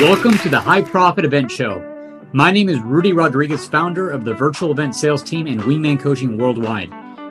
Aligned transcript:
Welcome 0.00 0.38
to 0.38 0.48
the 0.48 0.58
High 0.58 0.80
Profit 0.80 1.26
Event 1.26 1.50
Show. 1.50 1.84
My 2.32 2.50
name 2.50 2.70
is 2.70 2.80
Rudy 2.80 3.12
Rodriguez, 3.12 3.68
founder 3.68 4.08
of 4.08 4.24
the 4.24 4.32
virtual 4.32 4.70
event 4.70 4.94
sales 4.94 5.22
team 5.22 5.46
and 5.46 5.60
Wingman 5.60 6.00
Coaching 6.00 6.38
Worldwide. 6.38 6.90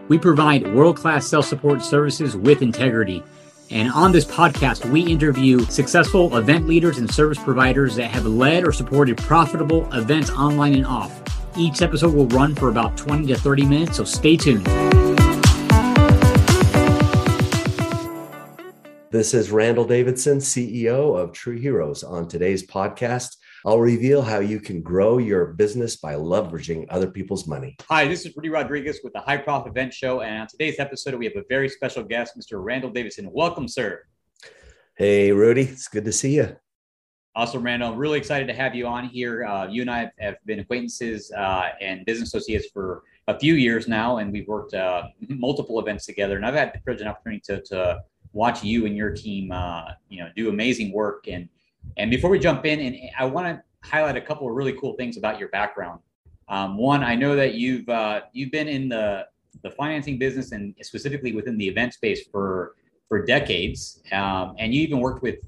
We 0.10 0.20
provide 0.20 0.76
world 0.76 0.98
class 0.98 1.26
sales 1.26 1.48
support 1.48 1.82
services 1.82 2.38
with 2.38 2.62
integrity. 2.62 3.24
And 3.72 3.92
on 3.92 4.12
this 4.12 4.26
podcast, 4.26 4.88
we 4.92 5.02
interview 5.02 5.62
successful 5.66 6.38
event 6.38 6.68
leaders 6.68 7.00
and 7.00 7.12
service 7.12 7.40
providers 7.40 7.96
that 7.96 8.12
have 8.12 8.28
led 8.28 8.64
or 8.64 8.72
supported 8.72 9.18
profitable 9.18 9.92
events 9.92 10.30
online 10.30 10.76
and 10.76 10.86
off. 10.86 11.20
Each 11.58 11.82
episode 11.82 12.14
will 12.14 12.28
run 12.28 12.54
for 12.54 12.70
about 12.70 12.96
20 12.96 13.26
to 13.26 13.36
30 13.36 13.66
minutes, 13.66 13.98
so 13.98 14.04
stay 14.04 14.38
tuned. 14.38 14.68
This 19.10 19.34
is 19.34 19.52
Randal 19.52 19.86
Davidson, 19.86 20.40
CEO 20.40 21.18
of 21.18 21.32
True 21.32 21.56
Heroes. 21.56 22.04
On 22.04 22.28
today's 22.28 22.68
podcast, 22.68 23.38
I'll 23.66 23.80
reveal 23.80 24.22
how 24.22 24.40
you 24.40 24.60
can 24.60 24.82
grow 24.82 25.18
your 25.18 25.54
business 25.54 25.96
by 25.96 26.16
leveraging 26.16 26.88
other 26.90 27.10
people's 27.10 27.48
money. 27.48 27.78
Hi, 27.90 28.06
this 28.06 28.26
is 28.26 28.36
Rudy 28.36 28.50
Rodriguez 28.50 29.00
with 29.06 29.14
the 29.14 29.22
High 29.22 29.38
Profit 29.38 29.72
Event 29.72 29.94
Show. 29.94 30.24
And 30.24 30.42
on 30.42 30.48
today's 30.48 30.78
episode, 30.78 31.16
we 31.16 31.24
have 31.24 31.38
a 31.38 31.44
very 31.48 31.70
special 31.70 32.04
guest, 32.04 32.38
Mr. 32.38 32.62
Randal 32.62 32.90
Davidson. 32.90 33.32
Welcome, 33.32 33.70
sir. 33.70 34.04
Hey, 34.98 35.32
Rudy. 35.32 35.62
It's 35.62 35.88
good 35.88 36.04
to 36.04 36.12
see 36.12 36.36
you. 36.36 36.58
Awesome, 37.34 37.64
Randal, 37.64 37.94
I'm 37.94 37.98
really 37.98 38.18
excited 38.18 38.48
to 38.48 38.54
have 38.56 38.76
you 38.76 38.88
on 38.88 39.06
here. 39.06 39.46
Uh, 39.46 39.68
you 39.68 39.84
and 39.84 39.92
I 39.92 40.12
have 40.20 40.36
been 40.46 40.60
acquaintances 40.60 41.32
uh, 41.32 41.70
and 41.80 42.04
business 42.06 42.34
associates 42.34 42.68
for 42.74 43.04
a 43.28 43.40
few 43.40 43.54
years 43.54 43.88
now, 43.88 44.18
and 44.18 44.34
we've 44.34 44.48
worked 44.48 44.74
uh, 44.74 45.04
multiple 45.30 45.80
events 45.80 46.06
together. 46.06 46.36
And 46.36 46.46
I've 46.46 46.56
had 46.56 46.74
the 46.74 46.80
privilege 46.80 47.02
and 47.02 47.10
opportunity 47.10 47.42
to, 47.46 47.62
to 47.62 48.00
watch 48.38 48.64
you 48.64 48.86
and 48.86 48.96
your 48.96 49.10
team, 49.10 49.52
uh, 49.52 49.92
you 50.10 50.20
know, 50.20 50.30
do 50.36 50.50
amazing 50.50 50.94
work. 50.94 51.28
And 51.28 51.50
and 51.98 52.12
before 52.12 52.30
we 52.30 52.40
jump 52.40 52.66
in, 52.66 52.80
and 52.80 52.96
I 53.18 53.26
want 53.26 53.48
to 53.48 53.88
highlight 53.88 54.16
a 54.16 54.22
couple 54.22 54.48
of 54.48 54.54
really 54.56 54.74
cool 54.74 54.94
things 54.94 55.18
about 55.18 55.40
your 55.40 55.50
background. 55.50 56.00
Um, 56.48 56.78
one, 56.78 57.04
I 57.04 57.16
know 57.16 57.36
that 57.36 57.56
you've 57.56 57.90
uh, 57.90 58.22
you've 58.34 58.52
been 58.52 58.68
in 58.68 58.90
the 58.90 59.26
the 59.64 59.72
financing 59.72 60.18
business 60.20 60.52
and 60.52 60.76
specifically 60.82 61.34
within 61.34 61.58
the 61.58 61.68
event 61.68 61.94
space 61.94 62.28
for 62.32 62.76
for 63.10 63.26
decades, 63.26 64.02
um, 64.12 64.56
and 64.60 64.74
you 64.74 64.82
even 64.82 65.00
worked 65.00 65.24
with 65.24 65.40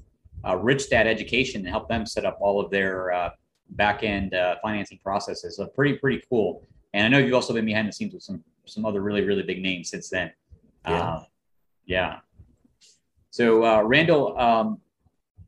uh, 0.46 0.56
Rich 0.56 0.90
Dad 0.90 1.06
Education 1.06 1.62
to 1.62 1.70
help 1.70 1.88
them 1.88 2.04
set 2.06 2.24
up 2.24 2.38
all 2.40 2.60
of 2.60 2.70
their 2.70 3.12
uh, 3.12 3.30
back 3.70 4.02
end 4.02 4.34
uh, 4.34 4.56
financing 4.62 4.98
processes. 5.02 5.56
So 5.56 5.66
pretty 5.66 5.94
pretty 5.98 6.22
cool. 6.28 6.66
And 6.92 7.06
I 7.06 7.08
know 7.08 7.18
you've 7.18 7.34
also 7.34 7.54
been 7.54 7.66
behind 7.66 7.86
the 7.88 7.92
scenes 7.92 8.12
with 8.12 8.22
some 8.22 8.42
some 8.66 8.84
other 8.84 9.00
really 9.00 9.22
really 9.22 9.42
big 9.42 9.62
names 9.62 9.90
since 9.90 10.08
then. 10.10 10.32
Yeah. 10.86 11.02
Uh, 11.02 11.22
yeah. 11.86 12.18
So, 13.40 13.64
uh, 13.64 13.80
Randal, 13.80 14.38
um, 14.38 14.82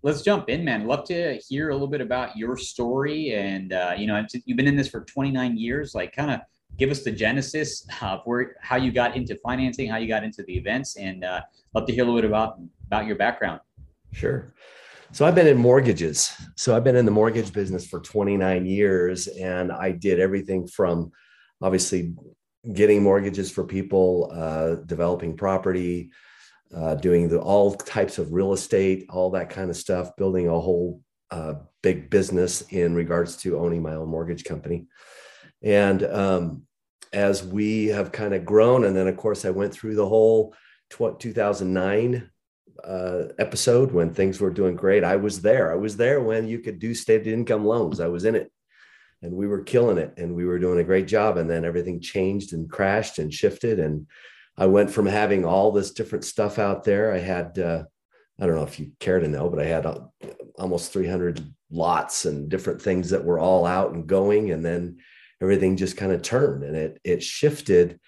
let's 0.03 0.23
jump 0.23 0.48
in, 0.48 0.65
man. 0.65 0.87
Love 0.87 1.05
to 1.09 1.39
hear 1.47 1.69
a 1.69 1.75
little 1.75 1.87
bit 1.87 2.01
about 2.01 2.34
your 2.39 2.57
story. 2.57 3.34
And, 3.34 3.75
uh, 3.75 3.93
you 3.99 4.07
know, 4.07 4.25
you've 4.47 4.57
been 4.57 4.67
in 4.67 4.77
this 4.77 4.89
for 4.89 5.05
29 5.05 5.59
years. 5.59 5.95
Like, 5.95 6.17
kind 6.17 6.31
of 6.31 6.41
give 6.79 6.91
us 6.91 7.03
the 7.03 7.11
genesis 7.11 7.87
of 8.01 8.21
where, 8.25 8.57
how 8.62 8.77
you 8.77 8.93
got 8.93 9.15
into 9.15 9.37
financing, 9.45 9.91
how 9.91 9.99
you 9.99 10.09
got 10.09 10.25
into 10.25 10.43
the 10.45 10.57
events, 10.57 10.97
and 10.97 11.23
uh, 11.23 11.43
love 11.75 11.84
to 11.87 11.93
hear 11.93 12.05
a 12.05 12.07
little 12.07 12.19
bit 12.23 12.31
about, 12.31 12.59
about 12.87 13.05
your 13.05 13.17
background. 13.17 13.61
Sure. 14.11 14.55
So 15.12 15.27
I've 15.27 15.34
been 15.34 15.47
in 15.47 15.59
mortgages. 15.59 16.33
So 16.56 16.75
I've 16.75 16.84
been 16.84 16.97
in 16.97 17.05
the 17.05 17.11
mortgage 17.11 17.53
business 17.53 17.87
for 17.87 18.01
29 18.01 18.65
years, 18.65 19.29
and 19.29 19.71
I 19.71 19.91
did 19.91 20.19
everything 20.19 20.67
from 20.67 21.12
obviously 21.61 22.15
getting 22.73 23.03
mortgages 23.03 23.51
for 23.51 23.65
people, 23.65 24.33
uh, 24.33 24.77
developing 24.87 25.37
property, 25.37 26.11
uh, 26.75 26.95
doing 26.95 27.28
the 27.28 27.41
all 27.41 27.75
types 27.75 28.19
of 28.19 28.33
real 28.33 28.53
estate, 28.53 29.06
all 29.11 29.31
that 29.31 29.51
kind 29.51 29.70
of 29.70 29.77
stuff, 29.77 30.17
building 30.17 30.48
a 30.48 30.61
whole 30.61 31.03
uh, 31.31 31.55
big 31.83 32.11
business 32.11 32.62
in 32.70 32.95
regards 32.95 33.37
to 33.39 33.59
owning 33.59 33.83
my 33.83 33.95
own 33.95 34.09
mortgage 34.09 34.44
company. 34.44 34.87
And 35.62 36.03
um, 36.05 36.62
as 37.12 37.44
we 37.44 37.87
have 37.87 38.12
kind 38.12 38.34
of 38.34 38.44
grown, 38.44 38.84
and 38.84 38.97
then 38.97 39.09
of 39.09 39.16
course 39.16 39.44
I 39.44 39.50
went 39.50 39.72
through 39.72 39.97
the 39.97 40.09
whole 40.09 40.55
2009 40.91 42.31
uh, 42.84 43.22
episode 43.39 43.93
when 43.93 44.12
things 44.12 44.41
were 44.41 44.50
doing 44.50 44.75
great. 44.75 45.04
I 45.04 45.16
was 45.16 45.41
there. 45.41 45.72
I 45.72 45.77
was 45.77 45.97
there 45.97 46.21
when 46.21 46.49
you 46.49 46.59
could 46.59 46.78
do 46.78 46.94
stated 46.94 47.28
income 47.28 47.65
loans. 47.65 48.00
I 48.00 48.09
was 48.09 48.25
in 48.25 48.34
it 48.34 48.50
and 49.22 49.33
we 49.33 49.47
were 49.47 49.62
killing 49.62 49.99
it 49.99 50.15
and 50.16 50.34
we 50.34 50.44
were 50.44 50.59
doing 50.59 50.81
a 50.81 50.84
great 50.84 51.06
job. 51.06 51.37
And 51.37 51.49
then 51.49 51.65
everything 51.65 52.00
changed 52.00 52.53
and 52.53 52.71
crashed 52.71 53.19
and 53.19 53.33
shifted. 53.33 53.78
And 53.78 54.06
I 54.62 54.67
went 54.67 54.93
from 54.93 55.06
having 55.06 55.45
all 55.45 55.73
this 55.73 55.91
different 55.91 56.25
stuff 56.25 56.56
out 56.61 56.84
there. 56.84 57.12
I 57.12 57.19
had, 57.19 57.59
uh, 57.59 57.83
I 58.41 58.47
don't 58.47 58.55
know 58.55 58.62
if 58.62 58.78
you 58.78 58.93
care 59.00 59.19
to 59.19 59.27
know, 59.27 59.50
but 59.50 59.59
I 59.59 59.65
had 59.65 59.84
uh, 59.84 60.03
almost 60.55 60.93
300 60.93 61.45
lots 61.73 62.27
and 62.27 62.49
different 62.49 62.81
things 62.81 63.11
that 63.11 63.25
were 63.25 63.41
all 63.41 63.67
out 63.67 63.91
and 63.93 64.06
going. 64.06 64.53
And 64.53 64.65
then 64.65 64.99
everything 65.41 65.77
just 65.77 65.97
kind 65.97 66.12
of 66.12 66.22
turned 66.22 66.62
and 66.62 66.77
it, 66.77 67.01
it 67.03 67.25
shifted. 67.25 67.99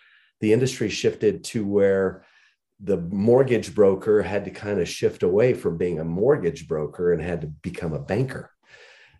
The 0.40 0.52
industry 0.52 0.90
shifted 0.90 1.42
to 1.46 1.66
where 1.66 2.24
the 2.78 2.98
mortgage 2.98 3.74
broker 3.74 4.22
had 4.22 4.44
to 4.44 4.52
kind 4.52 4.78
of 4.78 4.88
shift 4.88 5.24
away 5.24 5.54
from 5.54 5.76
being 5.76 5.98
a 5.98 6.04
mortgage 6.04 6.68
broker 6.68 7.12
and 7.12 7.20
had 7.20 7.40
to 7.40 7.48
become 7.48 7.94
a 7.94 7.98
banker. 7.98 8.52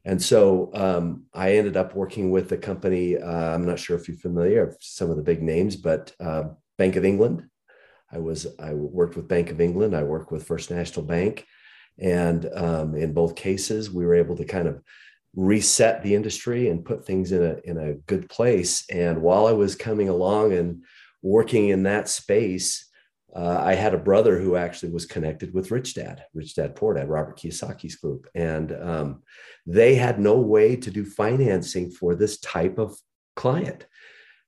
And 0.05 0.23
so 0.23 0.71
um, 0.73 1.25
I 1.35 1.57
ended 1.57 1.77
up 1.77 1.97
working 1.97 2.31
with 2.31 2.53
a 2.53 2.59
company. 2.59 3.17
Uh, 3.19 3.55
I'm 3.55 3.67
not 3.67 3.81
sure 3.81 3.97
if 3.97 4.07
you're 4.07 4.19
familiar 4.19 4.67
with 4.67 4.77
some 4.81 5.11
of 5.11 5.17
the 5.17 5.23
big 5.25 5.43
names, 5.43 5.75
but 5.75 6.15
uh, 6.21 6.45
Bank 6.79 6.97
of 6.97 7.05
England. 7.05 7.45
I 8.13 8.19
was 8.19 8.47
I 8.59 8.75
worked 8.75 9.17
with 9.17 9.29
Bank 9.29 9.51
of 9.51 9.61
England. 9.61 9.97
I 9.97 10.03
worked 10.03 10.31
with 10.31 10.47
First 10.47 10.71
National 10.71 11.05
Bank, 11.05 11.47
and 11.99 12.49
um, 12.55 12.95
in 12.95 13.13
both 13.13 13.35
cases, 13.35 13.91
we 13.91 14.05
were 14.05 14.15
able 14.15 14.37
to 14.37 14.45
kind 14.45 14.69
of 14.69 14.81
reset 15.35 16.03
the 16.03 16.15
industry 16.15 16.69
and 16.69 16.85
put 16.85 17.05
things 17.05 17.33
in 17.33 17.43
a 17.43 17.57
in 17.65 17.77
a 17.79 17.95
good 17.95 18.29
place. 18.29 18.85
And 18.91 19.23
while 19.23 19.47
I 19.47 19.53
was 19.53 19.75
coming 19.75 20.09
along 20.09 20.53
and 20.53 20.85
working 21.23 21.69
in 21.69 21.85
that 21.85 22.09
space, 22.09 22.89
uh, 23.35 23.59
I 23.61 23.75
had 23.75 23.95
a 23.95 23.99
brother 23.99 24.39
who 24.39 24.55
actually 24.55 24.93
was 24.93 25.07
connected 25.07 25.53
with 25.53 25.73
Rich 25.73 25.95
Dad, 25.95 26.25
Rich 26.35 26.55
Dad 26.55 26.77
Poor 26.77 26.95
Dad, 26.95 27.09
Robert 27.09 27.39
Kiyosaki's 27.39 27.97
group, 27.97 28.29
and 28.35 28.73
um, 28.73 29.23
they 29.67 29.97
had 29.97 30.21
no 30.21 30.39
way 30.39 30.77
to 30.77 30.91
do 30.91 31.05
financing 31.05 31.91
for 31.91 32.15
this 32.15 32.39
type 32.39 32.79
of 32.79 32.97
client. 33.35 33.87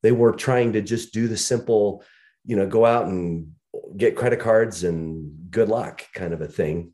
They 0.03 0.13
were 0.13 0.33
trying 0.33 0.75
to 0.75 0.83
just 0.83 1.13
do 1.13 1.27
the 1.27 1.37
simple 1.37 2.05
you 2.47 2.57
know, 2.57 2.67
go 2.67 2.87
out 2.87 3.07
and 3.07 3.53
get 3.97 4.17
credit 4.17 4.41
cards 4.41 4.85
and 4.85 5.51
good 5.51 5.69
luck 5.69 6.05
kind 6.15 6.33
of 6.33 6.41
a 6.41 6.49
thing. 6.49 6.93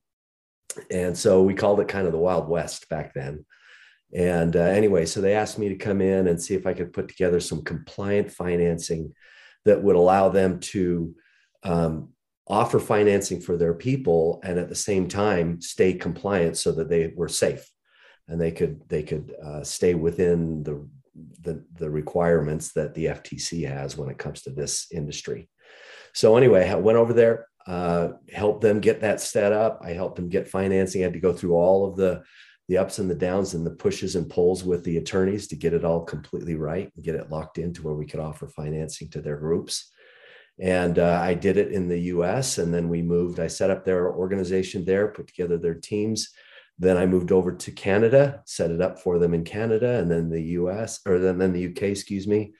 And 0.91 1.17
so 1.17 1.43
we 1.43 1.55
called 1.55 1.81
it 1.81 1.89
kind 1.89 2.07
of 2.07 2.13
the 2.13 2.19
Wild 2.19 2.49
West 2.49 2.89
back 2.89 3.15
then. 3.15 3.45
And 4.15 4.57
uh, 4.57 4.61
anyway, 4.61 5.07
so 5.07 5.21
they 5.21 5.35
asked 5.35 5.59
me 5.59 5.69
to 5.69 5.77
come 5.77 6.01
in 6.01 6.27
and 6.29 6.41
see 6.41 6.55
if 6.55 6.67
I 6.67 6.75
could 6.75 6.93
put 6.93 7.09
together 7.09 7.41
some 7.41 7.63
compliant 7.63 8.31
financing 8.31 9.15
that 9.65 9.83
would 9.83 9.97
allow 9.97 10.29
them 10.29 10.61
to 10.61 11.15
um, 11.63 12.11
offer 12.49 12.79
financing 12.79 13.41
for 13.41 13.57
their 13.57 13.75
people 13.75 14.41
and 14.45 14.59
at 14.59 14.69
the 14.69 14.75
same 14.75 15.09
time 15.09 15.61
stay 15.61 15.93
compliant 15.93 16.57
so 16.57 16.73
that 16.73 16.89
they 16.89 17.13
were 17.17 17.29
safe 17.29 17.71
and 18.29 18.41
they 18.41 18.51
could 18.51 18.81
they 18.89 19.03
could 19.03 19.33
uh, 19.43 19.63
stay 19.63 19.95
within 19.95 20.63
the 20.65 20.87
the, 21.41 21.65
the 21.79 21.91
requirements 21.91 22.73
that 22.73 22.95
the 22.95 23.07
FTC 23.07 23.69
has 23.69 23.97
when 23.97 24.09
it 24.09 24.19
comes 24.19 24.43
to 24.43 24.51
this 24.51 24.87
industry. 24.93 25.49
So 26.15 26.37
anyway, 26.37 26.69
I 26.69 26.75
went 26.77 26.99
over 26.99 27.13
there, 27.13 27.47
uh, 27.67 28.11
helped 28.33 28.61
them 28.61 28.81
get 28.81 29.01
that 29.01 29.21
set 29.21 29.53
up. 29.53 29.81
I 29.83 29.91
helped 29.91 30.17
them 30.17 30.29
get 30.29 30.49
financing. 30.49 31.03
I 31.03 31.05
had 31.05 31.13
to 31.15 31.21
go 31.21 31.33
through 31.33 31.55
all 31.55 31.89
of 31.89 31.97
the 31.97 32.23
the 32.69 32.79
ups 32.79 33.01
and 33.01 33.11
the 33.11 33.15
downs 33.15 33.55
and 33.55 33.67
the 33.67 33.73
pushes 33.73 34.15
and 34.15 34.31
pulls 34.31 34.63
with 34.63 34.85
the 34.85 34.97
attorneys 34.97 35.49
to 35.49 35.57
get 35.57 35.75
it 35.75 35.85
all 35.85 36.05
completely 36.05 36.55
right 36.55 36.91
and 36.95 37.05
get 37.05 37.17
it 37.17 37.29
locked 37.29 37.59
into 37.59 37.83
where 37.83 37.95
we 37.95 38.07
could 38.07 38.21
offer 38.21 38.47
financing 38.49 39.11
to 39.11 39.21
their 39.21 39.37
groups. 39.37 39.91
And 40.61 40.99
uh, 40.99 41.19
I 41.21 41.35
did 41.35 41.57
it 41.57 41.73
in 41.73 41.89
the 41.89 41.99
U.S. 41.99 42.59
and 42.59 42.73
then 42.73 42.89
we 42.89 43.03
moved. 43.03 43.41
I 43.41 43.49
set 43.49 43.71
up 43.71 43.85
their 43.85 44.15
organization 44.15 44.85
there, 44.85 45.09
put 45.09 45.27
together 45.27 45.59
their 45.59 45.75
teams 45.75 46.31
then 46.79 46.97
I 46.97 47.07
moved 47.07 47.33
over 47.33 47.53
to 47.53 47.71
Canada, 47.71 48.43
set 48.47 48.71
it 48.71 48.81
up 48.81 48.99
for 48.99 49.19
them 49.19 49.35
in 49.35 49.45
Canada, 49.45 49.99
and 49.99 50.11
then 50.11 50.31
the 50.31 50.43
US 50.43 51.01
or 51.07 51.19
then, 51.19 51.39
then 51.39 51.53
the 51.53 51.67
UK, 51.67 51.83
excuse 51.83 52.27
me. 52.27 52.53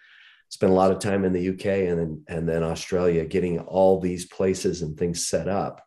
Spent 0.49 0.73
a 0.73 0.77
lot 0.77 0.91
of 0.91 0.99
time 0.99 1.25
in 1.25 1.33
the 1.33 1.49
UK 1.49 1.67
and 1.89 1.99
then 1.99 2.25
and 2.29 2.49
then 2.49 2.63
Australia 2.63 3.25
getting 3.25 3.59
all 3.61 4.01
these 4.01 4.27
places 4.27 4.83
and 4.83 4.99
things 4.99 5.27
set 5.27 5.49
up. 5.49 5.83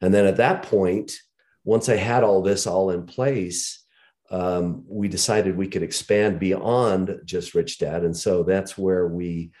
And 0.00 0.14
then 0.14 0.24
at 0.26 0.38
that 0.38 0.62
point, 0.62 1.12
once 1.64 1.90
I 1.90 1.96
had 1.96 2.24
all 2.24 2.40
this 2.40 2.66
all 2.66 2.90
in 2.90 3.04
place, 3.04 3.84
um, 4.30 4.84
we 4.86 5.08
decided 5.08 5.56
we 5.56 5.68
could 5.68 5.82
expand 5.82 6.38
beyond 6.38 7.20
just 7.24 7.54
Rich 7.54 7.78
Dad, 7.78 8.04
and 8.04 8.16
so 8.16 8.42
that's 8.42 8.76
where 8.78 9.06
we 9.06 9.52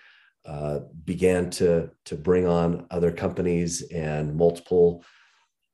uh, 0.46 0.80
began 1.04 1.50
to 1.50 1.90
to 2.06 2.16
bring 2.16 2.46
on 2.46 2.86
other 2.90 3.12
companies 3.12 3.82
and 3.82 4.34
multiple 4.34 5.04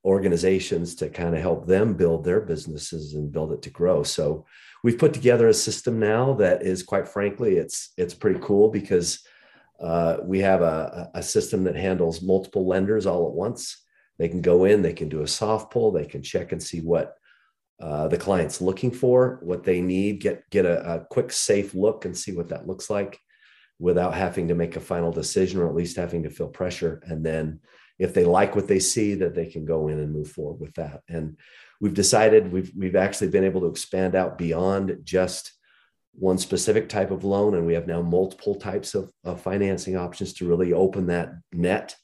organizations 0.05 0.95
to 0.97 1.09
kind 1.09 1.35
of 1.35 1.41
help 1.41 1.67
them 1.67 1.95
build 1.95 2.25
their 2.25 2.41
businesses 2.41 3.15
and 3.15 3.33
build 3.33 3.53
it 3.53 3.63
to 3.63 3.71
grow. 3.71 4.03
So 4.03 4.45
we've 4.83 4.99
put 4.99 5.15
together 5.15 5.49
a 5.49 5.55
system 5.55 5.99
now 5.99 6.35
that 6.35 6.63
is 6.63 6.83
quite 6.83 7.09
frankly, 7.09 7.57
it's 7.57 7.93
it's 7.97 8.15
pretty 8.15 8.41
cool 8.43 8.71
because 8.71 9.27
uh, 9.81 10.19
we 10.23 10.41
have 10.41 10.63
a, 10.63 11.11
a 11.15 11.23
system 11.23 11.65
that 11.65 11.77
handles 11.77 12.23
multiple 12.23 12.67
lenders 12.67 13.07
all 13.07 13.27
at 13.27 13.35
once. 13.35 13.83
They 14.19 14.29
can 14.29 14.43
go 14.43 14.65
in, 14.65 14.83
they 14.83 14.93
can 14.93 15.09
do 15.09 15.23
a 15.23 15.29
soft 15.29 15.73
pull, 15.73 15.91
they 15.91 16.07
can 16.07 16.23
check 16.23 16.53
and 16.53 16.63
see 16.63 16.81
what 16.81 17.17
uh, 17.81 18.07
the 18.07 18.17
client's 18.17 18.61
looking 18.61 18.93
for, 18.93 19.41
what 19.43 19.65
they 19.65 19.81
need, 19.81 20.21
get 20.21 20.49
get 20.51 20.67
a, 20.67 20.95
a 20.95 21.05
quick, 21.07 21.33
safe 21.33 21.75
look 21.75 22.05
and 22.05 22.17
see 22.17 22.33
what 22.33 22.51
that 22.51 22.67
looks 22.67 22.91
like 22.91 23.19
without 23.81 24.15
having 24.15 24.49
to 24.49 24.55
make 24.55 24.77
a 24.77 24.81
final 24.81 25.11
decision 25.11 25.61
or 25.61 25.69
at 25.69 25.75
least 25.75 25.97
having 25.97 26.23
to 26.23 26.31
feel 26.31 26.47
pressure. 26.47 27.03
And 27.07 27.25
then 27.25 27.61
if 27.99 28.15
they 28.15 28.25
like 28.25 28.57
what 28.57 28.69
they 28.69 28.81
see, 28.81 29.15
that 29.15 29.35
they 29.35 29.47
can 29.47 29.65
go 29.65 29.89
in 29.89 29.99
and 29.99 30.13
move 30.13 30.31
forward 30.31 30.61
with 30.61 30.75
that. 30.75 31.03
And 31.09 31.37
we've 31.81 31.95
decided 31.95 32.53
we've 32.53 32.73
we've 32.77 32.97
actually 32.97 33.29
been 33.29 33.45
able 33.45 33.61
to 33.63 33.69
expand 33.69 34.15
out 34.15 34.39
beyond 34.39 34.99
just 35.05 35.53
one 36.13 36.39
specific 36.39 36.89
type 36.89 37.11
of 37.11 37.25
loan, 37.25 37.55
and 37.55 37.67
we 37.67 37.75
have 37.75 37.87
now 37.87 38.01
multiple 38.01 38.55
types 38.55 38.95
of, 38.95 39.13
of 39.25 39.41
financing 39.41 39.97
options 39.97 40.33
to 40.35 40.49
really 40.49 40.73
open 40.73 41.07
that 41.07 41.33
net 41.53 41.97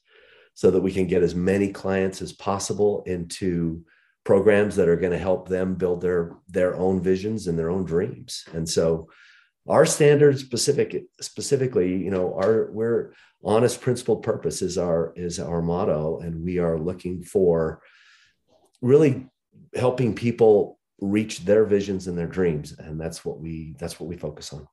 so 0.54 0.70
that 0.70 0.80
we 0.80 0.92
can 0.92 1.06
get 1.06 1.22
as 1.22 1.34
many 1.34 1.72
clients 1.72 2.20
as 2.20 2.32
possible 2.32 3.02
into 3.06 3.84
programs 4.24 4.76
that 4.76 4.88
are 4.88 4.96
going 4.96 5.12
to 5.12 5.18
help 5.18 5.48
them 5.48 5.74
build 5.74 6.00
their 6.00 6.36
their 6.48 6.74
own 6.76 7.00
visions 7.02 7.46
and 7.46 7.58
their 7.58 7.70
own 7.70 7.84
dreams. 7.84 8.44
And 8.52 8.68
so 8.68 9.08
our 9.68 9.86
standards 9.86 10.40
specific 10.40 11.04
specifically, 11.20 11.96
you 11.96 12.10
know, 12.10 12.34
our 12.34 12.70
we're 12.72 13.12
honest 13.44 13.80
principled 13.80 14.22
purpose 14.22 14.62
is 14.62 14.78
our 14.78 15.12
is 15.16 15.38
our 15.38 15.62
motto 15.62 16.20
and 16.20 16.42
we 16.44 16.58
are 16.58 16.78
looking 16.78 17.22
for 17.22 17.80
really 18.80 19.26
helping 19.74 20.14
people 20.14 20.78
reach 21.00 21.40
their 21.44 21.64
visions 21.64 22.06
and 22.06 22.18
their 22.18 22.26
dreams 22.26 22.74
and 22.78 23.00
that's 23.00 23.24
what 23.24 23.38
we 23.38 23.74
that's 23.78 24.00
what 24.00 24.08
we 24.08 24.16
focus 24.16 24.52
on. 24.52 24.66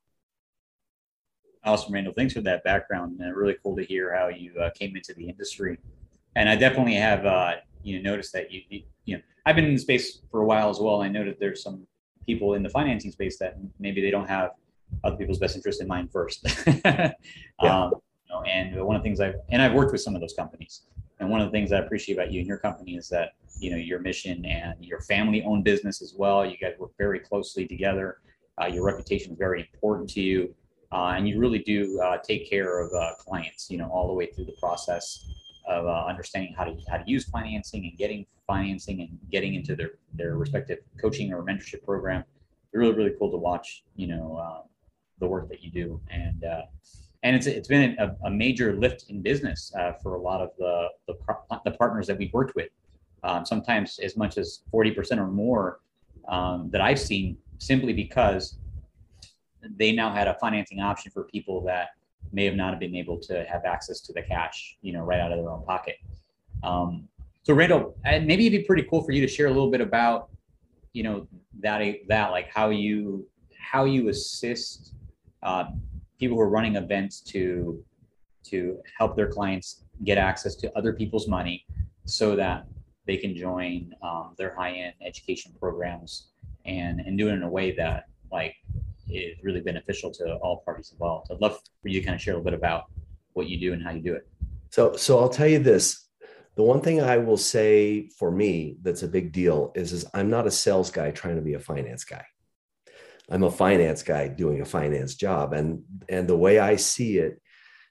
Awesome 1.64 1.92
randal. 1.92 2.14
Thanks 2.16 2.34
for 2.34 2.40
that 2.42 2.64
background 2.64 3.20
and 3.20 3.36
really 3.36 3.56
cool 3.62 3.76
to 3.76 3.84
hear 3.84 4.14
how 4.14 4.28
you 4.28 4.54
uh, 4.58 4.70
came 4.70 4.96
into 4.96 5.12
the 5.14 5.28
industry. 5.28 5.78
And 6.36 6.48
i 6.48 6.54
definitely 6.54 6.94
have 6.94 7.26
uh, 7.26 7.54
you 7.82 8.00
know 8.00 8.10
noticed 8.10 8.32
that 8.32 8.52
you, 8.52 8.62
you, 8.68 8.82
you 9.04 9.16
know 9.16 9.22
i've 9.46 9.56
been 9.56 9.64
in 9.64 9.74
the 9.74 9.80
space 9.80 10.20
for 10.30 10.40
a 10.40 10.44
while 10.44 10.68
as 10.68 10.78
well 10.78 11.00
i 11.00 11.08
know 11.08 11.24
that 11.24 11.40
there's 11.40 11.62
some 11.62 11.86
people 12.26 12.54
in 12.54 12.62
the 12.62 12.68
financing 12.68 13.10
space 13.10 13.38
that 13.38 13.56
maybe 13.78 14.00
they 14.00 14.10
don't 14.10 14.28
have 14.28 14.50
other 15.04 15.16
people's 15.16 15.38
best 15.38 15.56
interest 15.56 15.80
in 15.80 15.88
mind 15.88 16.10
first. 16.12 16.46
Yeah. 17.60 17.84
um, 17.86 17.92
you 18.28 18.34
know, 18.34 18.42
and 18.42 18.84
one 18.84 18.94
of 18.94 19.02
the 19.02 19.06
things 19.06 19.20
i've 19.20 19.34
and 19.48 19.60
i've 19.60 19.72
worked 19.72 19.90
with 19.90 20.00
some 20.00 20.14
of 20.14 20.20
those 20.20 20.34
companies. 20.34 20.82
And 21.18 21.28
one 21.28 21.40
of 21.40 21.48
the 21.48 21.50
things 21.50 21.72
i 21.72 21.78
appreciate 21.78 22.14
about 22.16 22.30
you 22.30 22.38
and 22.38 22.46
your 22.46 22.58
company 22.58 22.94
is 22.96 23.08
that 23.08 23.32
you 23.58 23.70
know 23.70 23.76
your 23.76 23.98
mission 23.98 24.44
and 24.44 24.84
your 24.84 25.00
family 25.00 25.42
owned 25.42 25.64
business 25.64 26.02
as 26.02 26.14
well. 26.16 26.46
You 26.46 26.56
guys 26.56 26.74
work 26.78 26.92
very 26.98 27.18
closely 27.18 27.66
together. 27.66 28.18
Uh, 28.60 28.66
your 28.66 28.84
reputation 28.84 29.32
is 29.32 29.38
very 29.38 29.68
important 29.72 30.08
to 30.10 30.20
you. 30.20 30.54
Uh, 30.90 31.14
and 31.16 31.28
you 31.28 31.38
really 31.38 31.58
do 31.58 32.00
uh, 32.00 32.16
take 32.18 32.48
care 32.48 32.78
of 32.78 32.92
uh, 32.94 33.14
clients 33.16 33.70
you 33.70 33.78
know 33.78 33.88
all 33.88 34.06
the 34.06 34.12
way 34.12 34.26
through 34.26 34.44
the 34.44 34.56
process 34.60 35.26
of 35.66 35.86
uh, 35.86 36.06
understanding 36.06 36.54
how 36.56 36.64
to 36.64 36.74
how 36.88 36.96
to 36.96 37.04
use 37.06 37.24
financing 37.24 37.84
and 37.84 37.98
getting 37.98 38.24
financing 38.46 39.00
and 39.00 39.18
getting 39.30 39.54
into 39.54 39.76
their 39.76 39.92
their 40.14 40.36
respective 40.36 40.78
coaching 41.00 41.32
or 41.32 41.42
mentorship 41.42 41.84
program. 41.84 42.24
It's 42.64 42.74
really 42.74 42.94
really 42.94 43.14
cool 43.18 43.30
to 43.30 43.36
watch 43.36 43.84
you 43.96 44.06
know 44.06 44.36
uh, 44.36 44.62
the 45.20 45.26
work 45.26 45.48
that 45.48 45.62
you 45.62 45.70
do 45.70 46.00
and 46.10 46.44
and 47.24 47.34
it's 47.34 47.46
it's 47.46 47.68
been 47.68 47.96
a, 47.98 48.16
a 48.24 48.30
major 48.30 48.74
lift 48.74 49.06
in 49.08 49.20
business 49.22 49.72
for 50.02 50.14
a 50.14 50.20
lot 50.20 50.40
of 50.40 50.50
the, 50.58 50.88
the 51.06 51.14
the 51.64 51.70
partners 51.72 52.06
that 52.06 52.16
we've 52.16 52.32
worked 52.32 52.54
with 52.54 52.70
um, 53.24 53.44
sometimes 53.44 53.98
as 53.98 54.16
much 54.16 54.38
as 54.38 54.60
40% 54.72 55.18
or 55.18 55.26
more 55.26 55.80
um, 56.28 56.70
that 56.70 56.80
I've 56.80 57.00
seen 57.00 57.36
simply 57.58 57.92
because 57.92 58.58
they 59.76 59.92
now 59.92 60.12
had 60.12 60.28
a 60.28 60.34
financing 60.34 60.80
option 60.80 61.10
for 61.10 61.24
people 61.24 61.62
that 61.64 61.88
may 62.32 62.44
have 62.44 62.54
not 62.54 62.78
been 62.78 62.94
able 62.94 63.18
to 63.18 63.44
have 63.46 63.64
access 63.64 64.00
to 64.00 64.12
the 64.12 64.22
cash, 64.22 64.76
you 64.82 64.92
know, 64.92 65.00
right 65.00 65.20
out 65.20 65.32
of 65.32 65.38
their 65.38 65.50
own 65.50 65.64
pocket. 65.64 65.96
Um, 66.62 67.08
so 67.42 67.54
Randal, 67.54 67.96
maybe 68.04 68.46
it'd 68.46 68.60
be 68.60 68.64
pretty 68.64 68.82
cool 68.84 69.02
for 69.02 69.12
you 69.12 69.20
to 69.22 69.28
share 69.28 69.46
a 69.46 69.50
little 69.50 69.70
bit 69.70 69.80
about, 69.80 70.28
you 70.92 71.02
know, 71.02 71.26
that, 71.60 71.82
that 72.08 72.30
like 72.30 72.48
how 72.52 72.70
you, 72.70 73.26
how 73.58 73.84
you 73.84 74.08
assist 74.08 74.92
uh, 75.42 75.64
people 76.18 76.36
who 76.36 76.42
are 76.42 76.48
running 76.48 76.76
events 76.76 77.20
to, 77.20 77.82
to 78.44 78.78
help 78.96 79.16
their 79.16 79.28
clients 79.28 79.84
get 80.04 80.18
access 80.18 80.54
to 80.56 80.72
other 80.76 80.92
people's 80.92 81.28
money 81.28 81.64
so 82.04 82.34
that 82.36 82.66
they 83.06 83.16
can 83.16 83.34
join 83.34 83.92
um, 84.02 84.34
their 84.38 84.54
high-end 84.54 84.94
education 85.04 85.52
programs 85.58 86.28
and 86.66 87.00
and 87.00 87.18
do 87.18 87.28
it 87.28 87.32
in 87.32 87.42
a 87.42 87.48
way 87.48 87.74
that 87.74 88.04
like 88.30 88.54
is 89.08 89.36
really 89.42 89.60
beneficial 89.60 90.10
to 90.12 90.34
all 90.36 90.62
parties 90.64 90.92
involved. 90.92 91.32
I'd 91.32 91.40
love 91.40 91.58
for 91.80 91.88
you 91.88 92.00
to 92.00 92.06
kind 92.06 92.14
of 92.14 92.20
share 92.20 92.34
a 92.34 92.36
little 92.36 92.50
bit 92.50 92.54
about 92.54 92.84
what 93.32 93.48
you 93.48 93.58
do 93.58 93.72
and 93.72 93.82
how 93.82 93.90
you 93.90 94.02
do 94.02 94.14
it. 94.14 94.28
So 94.70 94.94
so 94.96 95.18
I'll 95.18 95.28
tell 95.30 95.48
you 95.48 95.58
this. 95.58 96.04
The 96.56 96.62
one 96.62 96.80
thing 96.80 97.00
I 97.00 97.18
will 97.18 97.36
say 97.36 98.08
for 98.18 98.30
me 98.30 98.76
that's 98.82 99.04
a 99.04 99.08
big 99.08 99.32
deal 99.32 99.72
is, 99.76 99.92
is 99.92 100.04
I'm 100.12 100.28
not 100.28 100.46
a 100.46 100.50
sales 100.50 100.90
guy 100.90 101.10
trying 101.12 101.36
to 101.36 101.42
be 101.42 101.54
a 101.54 101.60
finance 101.60 102.04
guy. 102.04 102.24
I'm 103.30 103.44
a 103.44 103.50
finance 103.50 104.02
guy 104.02 104.28
doing 104.28 104.60
a 104.60 104.66
finance 104.66 105.14
job. 105.14 105.52
And, 105.52 105.82
and 106.08 106.26
the 106.26 106.36
way 106.36 106.58
I 106.58 106.76
see 106.76 107.18
it 107.18 107.40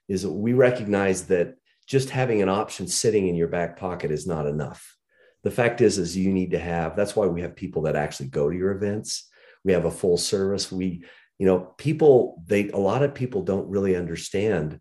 is 0.08 0.26
we 0.26 0.52
recognize 0.52 1.26
that 1.26 1.54
just 1.86 2.10
having 2.10 2.42
an 2.42 2.48
option 2.48 2.86
sitting 2.86 3.28
in 3.28 3.34
your 3.34 3.48
back 3.48 3.78
pocket 3.78 4.10
is 4.10 4.26
not 4.26 4.46
enough. 4.46 4.96
The 5.44 5.50
fact 5.50 5.80
is 5.80 5.98
is 5.98 6.16
you 6.16 6.32
need 6.32 6.50
to 6.50 6.58
have 6.58 6.96
that's 6.96 7.14
why 7.14 7.26
we 7.26 7.42
have 7.42 7.56
people 7.56 7.82
that 7.82 7.96
actually 7.96 8.28
go 8.28 8.50
to 8.50 8.56
your 8.56 8.72
events. 8.72 9.28
We 9.64 9.72
have 9.72 9.84
a 9.84 9.90
full 9.90 10.16
service. 10.16 10.70
We 10.70 11.04
you 11.38 11.46
know 11.46 11.60
people 11.78 12.42
they 12.46 12.68
a 12.70 12.76
lot 12.76 13.02
of 13.02 13.14
people 13.14 13.42
don't 13.42 13.70
really 13.70 13.96
understand 13.96 14.80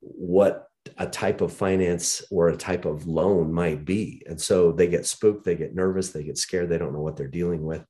what 0.00 0.68
a 0.96 1.06
type 1.06 1.40
of 1.40 1.52
finance 1.52 2.22
or 2.30 2.48
a 2.48 2.56
type 2.56 2.84
of 2.84 3.06
loan 3.08 3.52
might 3.52 3.84
be. 3.84 4.22
And 4.26 4.40
so 4.40 4.72
they 4.72 4.86
get 4.86 5.04
spooked 5.04 5.44
they 5.44 5.56
get 5.56 5.74
nervous 5.74 6.10
they 6.10 6.22
get 6.22 6.38
scared 6.38 6.68
they 6.68 6.78
don't 6.78 6.94
know 6.94 7.02
what 7.02 7.16
they're 7.16 7.26
dealing 7.26 7.64
with 7.64 7.84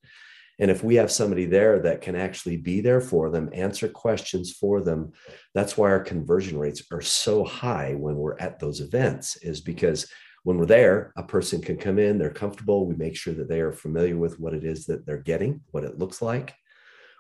and 0.59 0.71
if 0.71 0.83
we 0.83 0.95
have 0.95 1.11
somebody 1.11 1.45
there 1.45 1.81
that 1.81 2.01
can 2.01 2.17
actually 2.17 2.57
be 2.57 2.81
there 2.81 3.01
for 3.01 3.31
them 3.31 3.51
answer 3.53 3.89
questions 3.89 4.53
for 4.53 4.81
them 4.81 5.13
that's 5.55 5.77
why 5.77 5.91
our 5.91 6.01
conversion 6.01 6.59
rates 6.59 6.83
are 6.91 7.01
so 7.01 7.45
high 7.45 7.95
when 7.95 8.17
we're 8.17 8.39
at 8.39 8.59
those 8.59 8.81
events 8.81 9.37
is 9.37 9.61
because 9.61 10.07
when 10.47 10.59
we're 10.59 10.67
there, 10.67 11.13
a 11.17 11.25
person 11.25 11.61
can 11.61 11.77
come 11.77 11.99
in, 11.99 12.19
they're 12.19 12.31
comfortable. 12.31 12.87
We 12.87 12.95
make 12.95 13.17
sure 13.17 13.35
that 13.35 13.49
they 13.49 13.59
are 13.59 13.73
familiar 13.73 14.17
with 14.17 14.39
what 14.39 14.55
it 14.55 14.63
is 14.63 14.87
that 14.87 15.05
they're 15.05 15.19
getting, 15.19 15.61
what 15.73 15.83
it 15.83 15.99
looks 15.99 16.23
like, 16.23 16.55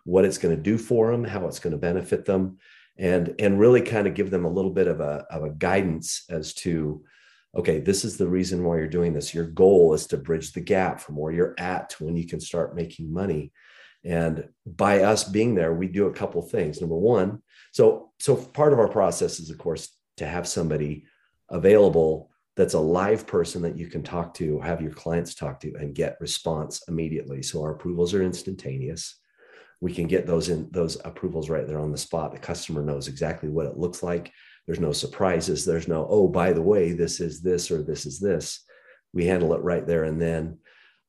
what 0.05 0.25
it's 0.25 0.39
going 0.39 0.55
to 0.55 0.63
do 0.63 0.79
for 0.79 1.11
them, 1.11 1.25
how 1.25 1.45
it's 1.49 1.59
going 1.59 1.73
to 1.73 1.77
benefit 1.77 2.25
them, 2.25 2.59
and, 2.97 3.35
and 3.41 3.59
really 3.59 3.81
kind 3.81 4.07
of 4.07 4.15
give 4.15 4.31
them 4.31 4.45
a 4.45 4.49
little 4.49 4.71
bit 4.71 4.87
of 4.87 5.01
a, 5.01 5.27
of 5.29 5.43
a 5.43 5.51
guidance 5.51 6.23
as 6.31 6.55
to, 6.55 7.03
okay, 7.57 7.81
this 7.81 8.05
is 8.05 8.17
the 8.17 8.29
reason 8.29 8.63
why 8.63 8.77
you're 8.77 8.87
doing 8.87 9.13
this. 9.13 9.35
Your 9.35 9.47
goal 9.47 9.95
is 9.95 10.07
to 10.09 10.17
bridge 10.17 10.53
the 10.53 10.61
gap 10.61 11.01
from 11.01 11.17
where 11.17 11.33
you're 11.33 11.55
at 11.59 11.91
to 11.91 12.05
when 12.05 12.17
you 12.17 12.27
can 12.27 12.41
start 12.41 12.77
making 12.77 13.13
money. 13.13 13.53
And 14.05 14.49
by 14.67 15.03
us 15.03 15.25
being 15.25 15.55
there, 15.55 15.73
we 15.73 15.89
do 15.89 16.07
a 16.07 16.13
couple 16.13 16.43
things. 16.43 16.81
Number 16.81 16.97
one, 16.97 17.43
so 17.73 18.13
so 18.21 18.37
part 18.37 18.73
of 18.73 18.79
our 18.79 18.89
process 18.89 19.41
is, 19.41 19.51
of 19.51 19.59
course, 19.59 19.89
to 20.19 20.27
have 20.27 20.47
somebody 20.47 21.07
available 21.51 22.31
that's 22.57 22.75
a 22.75 22.81
live 22.81 23.27
person 23.27 23.63
that 23.63 23.77
you 23.77 23.87
can 23.87 24.03
talk 24.03 24.33
to, 24.35 24.61
have 24.61 24.81
your 24.81 24.93
clients 24.93 25.35
talk 25.35 25.61
to, 25.61 25.75
and 25.75 25.95
get 25.95 26.17
response 26.21 26.83
immediately. 26.89 27.43
So 27.43 27.63
our 27.63 27.73
approvals 27.73 28.15
are 28.15 28.23
instantaneous. 28.23 29.19
We 29.81 29.93
can 29.93 30.07
get 30.07 30.27
those 30.27 30.49
in 30.49 30.69
those 30.71 30.97
approvals 31.05 31.51
right 31.51 31.67
there 31.67 31.81
on 31.81 31.93
the 31.93 31.99
spot. 31.99 32.33
The 32.33 32.39
customer 32.39 32.83
knows 32.83 33.09
exactly 33.09 33.49
what 33.51 33.67
it 33.67 33.77
looks 33.77 34.03
like. 34.03 34.33
There's 34.67 34.81
no 34.81 34.93
surprises. 34.93 35.65
There's 35.65 35.89
no, 35.89 36.07
oh, 36.09 36.29
by 36.29 36.53
the 36.53 36.63
way, 36.63 36.93
this 36.93 37.21
is 37.21 37.41
this 37.41 37.71
or 37.71 37.83
this 37.83 38.07
is 38.07 38.19
this. 38.19 38.65
We 39.13 39.27
handle 39.27 39.55
it 39.55 39.63
right 39.63 39.87
there 39.87 40.05
and 40.05 40.21
then. 40.21 40.59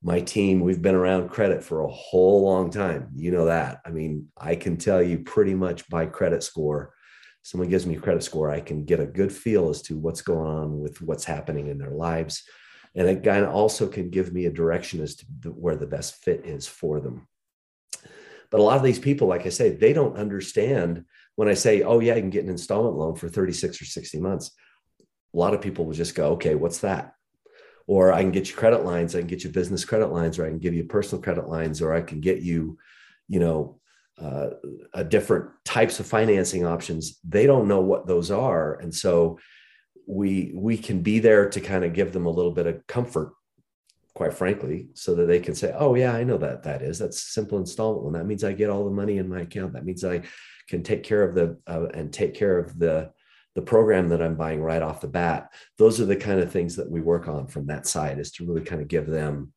My 0.04 0.22
team, 0.22 0.60
we've 0.60 0.82
been 0.82 0.94
around 0.94 1.30
credit 1.30 1.64
for 1.64 1.82
a 1.82 1.92
whole 1.92 2.44
long 2.44 2.70
time. 2.70 3.10
You 3.16 3.32
know 3.32 3.46
that. 3.46 3.82
I 3.84 3.90
mean, 3.90 4.28
I 4.38 4.56
can 4.56 4.78
tell 4.78 5.02
you 5.02 5.20
pretty 5.20 5.56
much 5.56 5.90
by 5.90 6.06
credit 6.06 6.44
score 6.44 6.94
someone 7.48 7.70
gives 7.70 7.86
me 7.86 7.96
a 7.96 8.00
credit 8.00 8.22
score, 8.22 8.52
I 8.52 8.60
can 8.60 8.84
get 8.84 9.00
a 9.00 9.06
good 9.06 9.32
feel 9.32 9.70
as 9.70 9.82
to 9.84 9.98
what's 9.98 10.22
going 10.22 10.46
on 10.46 10.80
with 10.80 11.02
what's 11.02 11.24
happening 11.24 11.68
in 11.68 11.78
their 11.78 11.92
lives. 11.92 12.44
And 12.94 13.08
it 13.08 13.24
kind 13.24 13.46
of 13.46 13.52
also 13.52 13.88
can 13.88 14.10
give 14.10 14.34
me 14.34 14.48
a 14.48 14.52
direction 14.52 15.02
as 15.02 15.16
to 15.16 15.26
where 15.52 15.78
the 15.78 15.88
best 15.88 16.16
fit 16.26 16.46
is 16.46 16.68
for 16.68 17.00
them. 17.00 17.26
But 18.52 18.60
a 18.60 18.64
lot 18.64 18.76
of 18.76 18.84
these 18.84 19.00
people, 19.00 19.30
like 19.30 19.46
I 19.46 19.50
say, 19.50 19.70
they 19.70 19.94
don't 19.94 20.18
understand 20.18 21.06
when 21.38 21.48
I 21.48 21.53
say, 21.53 21.84
oh, 21.84 22.00
yeah, 22.00 22.15
I 22.15 22.20
can 22.20 22.32
get 22.32 22.44
an 22.44 22.50
installment 22.50 22.98
loan 22.98 23.15
for 23.15 23.29
36 23.29 23.82
or 23.82 23.86
60 23.86 24.20
months. 24.20 24.51
A 25.00 25.38
lot 25.38 25.53
of 25.53 25.62
people 25.62 25.86
will 25.86 25.94
just 25.94 26.15
go, 26.15 26.32
okay, 26.32 26.56
what's 26.56 26.79
that? 26.79 27.13
Or 27.86 28.12
I 28.12 28.22
can 28.22 28.32
get 28.32 28.50
you 28.50 28.56
credit 28.56 28.84
lines, 28.84 29.15
I 29.15 29.20
can 29.20 29.27
get 29.27 29.44
you 29.44 29.51
business 29.51 29.86
credit 29.86 30.08
lines, 30.08 30.38
or 30.38 30.46
I 30.46 30.50
can 30.50 30.60
give 30.60 30.74
you 30.74 30.84
personal 30.84 31.22
credit 31.22 31.48
lines, 31.48 31.82
or 31.82 31.94
I 31.94 32.01
can 32.01 32.20
get 32.20 32.41
you, 32.41 32.77
you 33.29 33.39
know, 33.39 33.79
uh, 34.20 34.50
different 35.03 35.51
types 35.63 36.00
of 36.00 36.08
financing 36.08 36.65
options 36.65 37.20
they 37.24 37.46
don't 37.46 37.67
know 37.67 37.82
what 37.82 38.08
those 38.08 38.32
are 38.32 38.74
and 38.79 38.94
so 38.94 39.38
we 40.08 40.51
we 40.56 40.75
can 40.75 41.03
be 41.03 41.20
there 41.20 41.48
to 41.48 41.62
kind 41.62 41.86
of 41.86 41.94
give 41.94 42.13
them 42.13 42.25
a 42.25 42.32
little 42.32 42.51
bit 42.51 42.65
of 42.65 42.86
comfort 42.88 43.34
quite 44.15 44.34
frankly 44.34 44.88
so 44.96 45.13
that 45.13 45.27
they 45.27 45.39
can 45.39 45.53
say 45.53 45.72
oh 45.77 45.94
yeah 45.94 46.13
i 46.13 46.24
know 46.24 46.39
that 46.39 46.63
that 46.63 46.82
is 46.82 46.98
that's 46.98 47.32
simple 47.32 47.60
installment 47.60 48.03
loan 48.03 48.13
that 48.13 48.25
means 48.25 48.44
i 48.44 48.51
get 48.51 48.72
all 48.72 48.86
the 48.86 48.89
money 48.89 49.20
in 49.20 49.29
my 49.29 49.41
account 49.41 49.74
that 49.74 49.86
means 49.86 50.03
i 50.03 50.20
can 50.68 50.84
take 50.84 51.04
care 51.04 51.24
of 51.24 51.36
the 51.36 51.58
uh, 51.68 51.88
and 51.94 52.12
take 52.12 52.34
care 52.34 52.58
of 52.58 52.78
the 52.78 53.12
the 53.56 53.62
program 53.64 54.10
that 54.10 54.22
I'm 54.22 54.36
buying 54.36 54.62
right 54.62 54.84
off 54.84 55.02
the 55.02 55.08
bat. 55.08 55.52
Those 55.80 56.00
are 56.00 56.06
the 56.06 56.16
kind 56.16 56.40
of 56.40 56.52
things 56.52 56.76
that 56.76 56.90
we 56.90 57.02
work 57.02 57.28
on 57.28 57.48
from 57.48 57.66
that 57.68 57.88
side 57.88 58.20
is 58.20 58.32
to 58.34 58.46
really 58.46 58.62
kind 58.62 58.82
of 58.82 58.88
give 58.88 59.08
them 59.08 59.52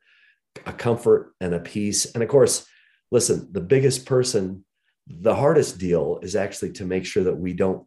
a 0.65 0.73
comfort 0.73 1.35
and 1.41 1.55
a 1.55 1.61
peace. 1.61 2.07
And 2.07 2.23
of 2.23 2.29
course, 2.31 2.67
listen, 3.11 3.49
the 3.53 3.61
biggest 3.61 4.07
person, 4.07 4.65
the 5.07 5.35
hardest 5.35 5.79
deal 5.79 6.19
is 6.23 6.35
actually 6.35 6.73
to 6.73 6.87
make 6.87 7.05
sure 7.05 7.25
that 7.25 7.37
we 7.37 7.53
don't 7.53 7.87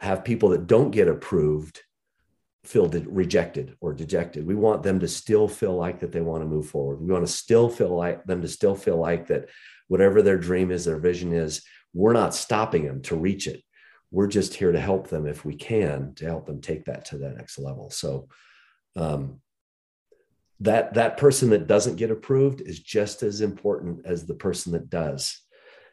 have 0.00 0.24
people 0.24 0.48
that 0.48 0.66
don't 0.66 0.90
get 0.90 1.06
approved 1.06 1.80
feel 2.64 2.86
de- 2.86 3.08
rejected 3.08 3.76
or 3.80 3.94
dejected. 3.94 4.46
We 4.46 4.54
want 4.54 4.82
them 4.82 5.00
to 5.00 5.08
still 5.08 5.48
feel 5.48 5.76
like 5.76 6.00
that 6.00 6.12
they 6.12 6.20
want 6.20 6.42
to 6.42 6.48
move 6.48 6.68
forward. 6.68 7.00
We 7.00 7.12
want 7.12 7.26
to 7.26 7.32
still 7.32 7.68
feel 7.68 7.94
like 7.94 8.24
them 8.24 8.42
to 8.42 8.48
still 8.48 8.74
feel 8.74 8.96
like 8.96 9.28
that 9.28 9.48
whatever 9.88 10.22
their 10.22 10.38
dream 10.38 10.70
is, 10.70 10.84
their 10.84 10.98
vision 10.98 11.32
is, 11.32 11.62
we're 11.92 12.12
not 12.12 12.34
stopping 12.34 12.84
them 12.84 13.02
to 13.02 13.16
reach 13.16 13.46
it. 13.46 13.62
We're 14.10 14.28
just 14.28 14.54
here 14.54 14.72
to 14.72 14.80
help 14.80 15.08
them 15.08 15.26
if 15.26 15.44
we 15.44 15.54
can 15.54 16.14
to 16.16 16.24
help 16.24 16.46
them 16.46 16.60
take 16.60 16.86
that 16.86 17.04
to 17.06 17.18
the 17.18 17.30
next 17.30 17.58
level. 17.58 17.90
So 17.90 18.28
um, 18.96 19.40
that 20.60 20.94
that 20.94 21.16
person 21.16 21.50
that 21.50 21.66
doesn't 21.66 21.96
get 21.96 22.10
approved 22.10 22.60
is 22.60 22.80
just 22.80 23.22
as 23.22 23.40
important 23.40 24.04
as 24.04 24.26
the 24.26 24.34
person 24.34 24.72
that 24.72 24.90
does. 24.90 25.40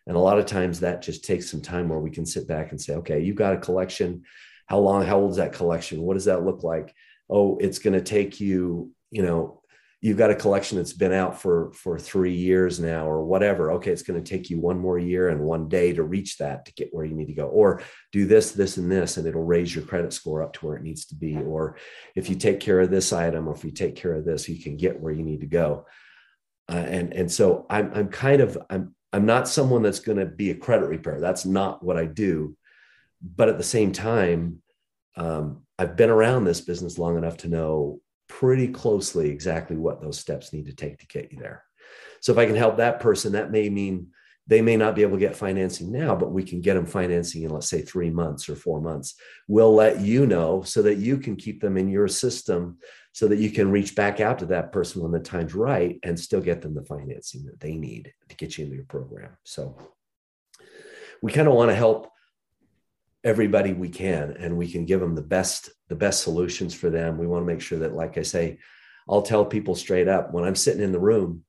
And 0.08 0.16
a 0.16 0.20
lot 0.20 0.40
of 0.40 0.46
times 0.46 0.80
that 0.80 1.02
just 1.02 1.26
takes 1.26 1.50
some 1.52 1.62
time 1.62 1.90
where 1.90 2.00
we 2.00 2.10
can 2.10 2.26
sit 2.26 2.48
back 2.48 2.72
and 2.72 2.82
say, 2.82 2.96
okay, 2.96 3.20
you've 3.20 3.36
got 3.36 3.54
a 3.54 3.58
collection 3.58 4.24
how 4.68 4.80
long 4.80 5.04
how 5.04 5.18
old 5.18 5.32
is 5.32 5.38
that 5.38 5.54
collection 5.54 6.02
what 6.02 6.14
does 6.14 6.26
that 6.26 6.46
look 6.46 6.64
like 6.64 6.94
oh 7.30 7.58
it's 7.58 7.80
going 7.80 7.94
to 7.94 8.02
take 8.02 8.40
you 8.40 8.92
you 9.10 9.24
know 9.24 9.62
you've 10.00 10.18
got 10.18 10.30
a 10.30 10.36
collection 10.36 10.78
that's 10.78 10.94
been 10.94 11.12
out 11.12 11.42
for 11.42 11.72
for 11.74 11.98
three 11.98 12.34
years 12.34 12.80
now 12.80 13.08
or 13.08 13.24
whatever. 13.24 13.72
Okay 13.74 13.92
it's 13.92 14.04
going 14.04 14.22
to 14.22 14.30
take 14.30 14.50
you 14.50 14.60
one 14.60 14.78
more 14.78 15.00
year 15.00 15.30
and 15.30 15.42
one 15.42 15.68
day 15.68 15.92
to 15.94 16.04
reach 16.04 16.38
that 16.38 16.66
to 16.66 16.74
get 16.74 16.94
where 16.94 17.06
you 17.06 17.16
need 17.16 17.28
to 17.28 17.34
go. 17.34 17.48
Or 17.48 17.82
do 18.12 18.26
this 18.26 18.52
this 18.52 18.78
and 18.78 18.92
this 18.92 19.18
and 19.18 19.28
it'll 19.28 19.44
raise 19.44 19.74
your 19.74 19.86
credit 19.86 20.14
score 20.14 20.44
up 20.44 20.54
to 20.54 20.66
where 20.66 20.78
it 20.78 20.84
needs 20.84 21.06
to 21.08 21.16
be. 21.16 21.38
Or 21.38 21.78
if 22.16 22.30
you 22.30 22.36
take 22.36 22.60
care 22.60 22.80
of 22.80 22.92
this 22.92 23.12
item 23.12 23.48
or 23.48 23.56
if 23.56 23.64
you 23.64 23.72
take 23.72 23.96
care 23.96 24.14
of 24.14 24.26
this 24.26 24.48
you 24.48 24.62
can 24.62 24.78
get 24.78 25.00
where 25.00 25.14
you 25.14 25.24
need 25.24 25.42
to 25.42 25.48
go. 25.48 25.86
Uh, 26.70 26.76
and 26.76 27.14
and 27.14 27.32
so 27.32 27.66
i'm 27.70 27.92
i'm 27.94 28.10
kind 28.10 28.42
of 28.42 28.58
i'm 28.70 28.94
i'm 29.14 29.26
not 29.26 29.48
someone 29.48 29.82
that's 29.82 30.02
going 30.02 30.18
to 30.18 30.26
be 30.26 30.52
a 30.52 30.56
credit 30.56 30.88
repair. 30.88 31.20
That's 31.20 31.46
not 31.46 31.84
what 31.84 31.98
i 31.98 32.06
do. 32.06 32.56
But 33.20 33.50
at 33.50 33.58
the 33.58 33.64
same 33.64 33.94
time, 33.94 34.62
um, 35.16 35.64
I've 35.80 35.96
been 35.96 36.12
around 36.12 36.44
this 36.44 36.62
business 36.62 37.00
long 37.00 37.18
enough 37.18 37.38
to 37.38 37.48
know 37.48 38.00
pretty 38.28 38.68
closely 38.68 39.30
exactly 39.30 39.78
what 39.78 40.02
those 40.02 40.20
steps 40.20 40.54
need 40.54 40.66
to 40.66 40.76
take 40.76 41.00
to 41.00 41.08
get 41.08 41.32
you 41.32 41.40
there. 41.40 41.64
So 42.22 42.32
if 42.32 42.38
I 42.38 42.46
can 42.46 42.56
help 42.56 42.78
that 42.78 43.00
person, 43.00 43.34
that 43.34 43.52
may 43.52 43.70
mean 43.70 44.08
they 44.48 44.62
may 44.62 44.78
not 44.78 44.96
be 44.96 45.02
able 45.02 45.18
to 45.18 45.20
get 45.20 45.36
financing 45.36 45.92
now, 45.92 46.16
but 46.16 46.32
we 46.32 46.42
can 46.42 46.62
get 46.62 46.76
them 46.76 46.86
financing 46.86 47.44
in, 47.44 47.50
let's 47.50 47.70
say, 47.70 47.82
three 47.82 48.10
months 48.10 48.48
or 48.48 48.56
four 48.56 48.80
months. 48.80 49.16
We'll 49.48 49.74
let 49.74 50.00
you 50.00 50.26
know 50.26 50.62
so 50.64 50.82
that 50.84 50.98
you 50.98 51.18
can 51.18 51.36
keep 51.36 51.62
them 51.62 51.78
in 51.78 51.90
your 51.90 52.08
system 52.08 52.78
so 53.12 53.28
that 53.28 53.40
you 53.40 53.50
can 53.50 53.72
reach 53.72 53.96
back 53.96 54.20
out 54.20 54.40
to 54.40 54.46
that 54.46 54.72
person 54.72 55.02
when 55.02 55.12
the 55.12 55.20
time's 55.20 55.56
right 55.56 56.00
and 56.04 56.20
still 56.20 56.40
get 56.40 56.62
them 56.62 56.76
the 56.76 56.86
financing 56.86 57.46
that 57.46 57.60
they 57.60 57.74
need 57.74 58.14
to 58.30 58.36
get 58.36 58.58
you 58.58 58.64
into 58.64 58.76
your 58.76 58.86
program. 58.86 59.36
So 59.44 59.76
we 61.22 61.32
kind 61.32 61.48
of 61.48 61.56
want 61.56 61.72
to 61.72 61.76
help 61.76 62.12
everybody 63.28 63.74
we 63.74 63.90
can 63.90 64.38
and 64.40 64.56
we 64.56 64.72
can 64.72 64.86
give 64.86 65.02
them 65.02 65.14
the 65.14 65.22
best 65.22 65.70
the 65.90 65.96
best 65.96 66.24
solutions 66.24 66.74
for 66.74 66.90
them. 66.90 67.18
We 67.18 67.28
want 67.28 67.42
to 67.42 67.54
make 67.54 67.60
sure 67.62 67.80
that 67.80 67.94
like 67.94 68.18
i 68.18 68.22
say 68.22 68.58
i'll 69.10 69.22
tell 69.22 69.46
people 69.46 69.76
straight 69.76 70.08
up 70.08 70.34
when 70.34 70.46
i'm 70.46 70.56
sitting 70.56 70.82
in 70.82 70.94
the 70.94 71.00
room 71.00 71.44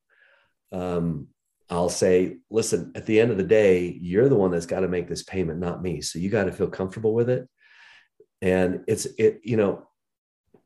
um, 0.73 1.29
i'll 1.71 1.89
say 1.89 2.39
listen 2.51 2.91
at 2.97 3.07
the 3.07 3.21
end 3.21 3.31
of 3.31 3.37
the 3.37 3.45
day 3.45 3.97
you're 4.01 4.29
the 4.29 4.35
one 4.35 4.51
that's 4.51 4.67
got 4.67 4.81
to 4.81 4.89
make 4.89 5.09
this 5.09 5.23
payment 5.23 5.61
not 5.61 5.81
me. 5.81 6.01
So 6.01 6.19
you 6.19 6.31
got 6.31 6.45
to 6.45 6.53
feel 6.53 6.69
comfortable 6.69 7.15
with 7.15 7.31
it. 7.31 7.49
And 8.43 8.83
it's 8.89 9.07
it 9.17 9.41
you 9.45 9.57
know 9.57 9.87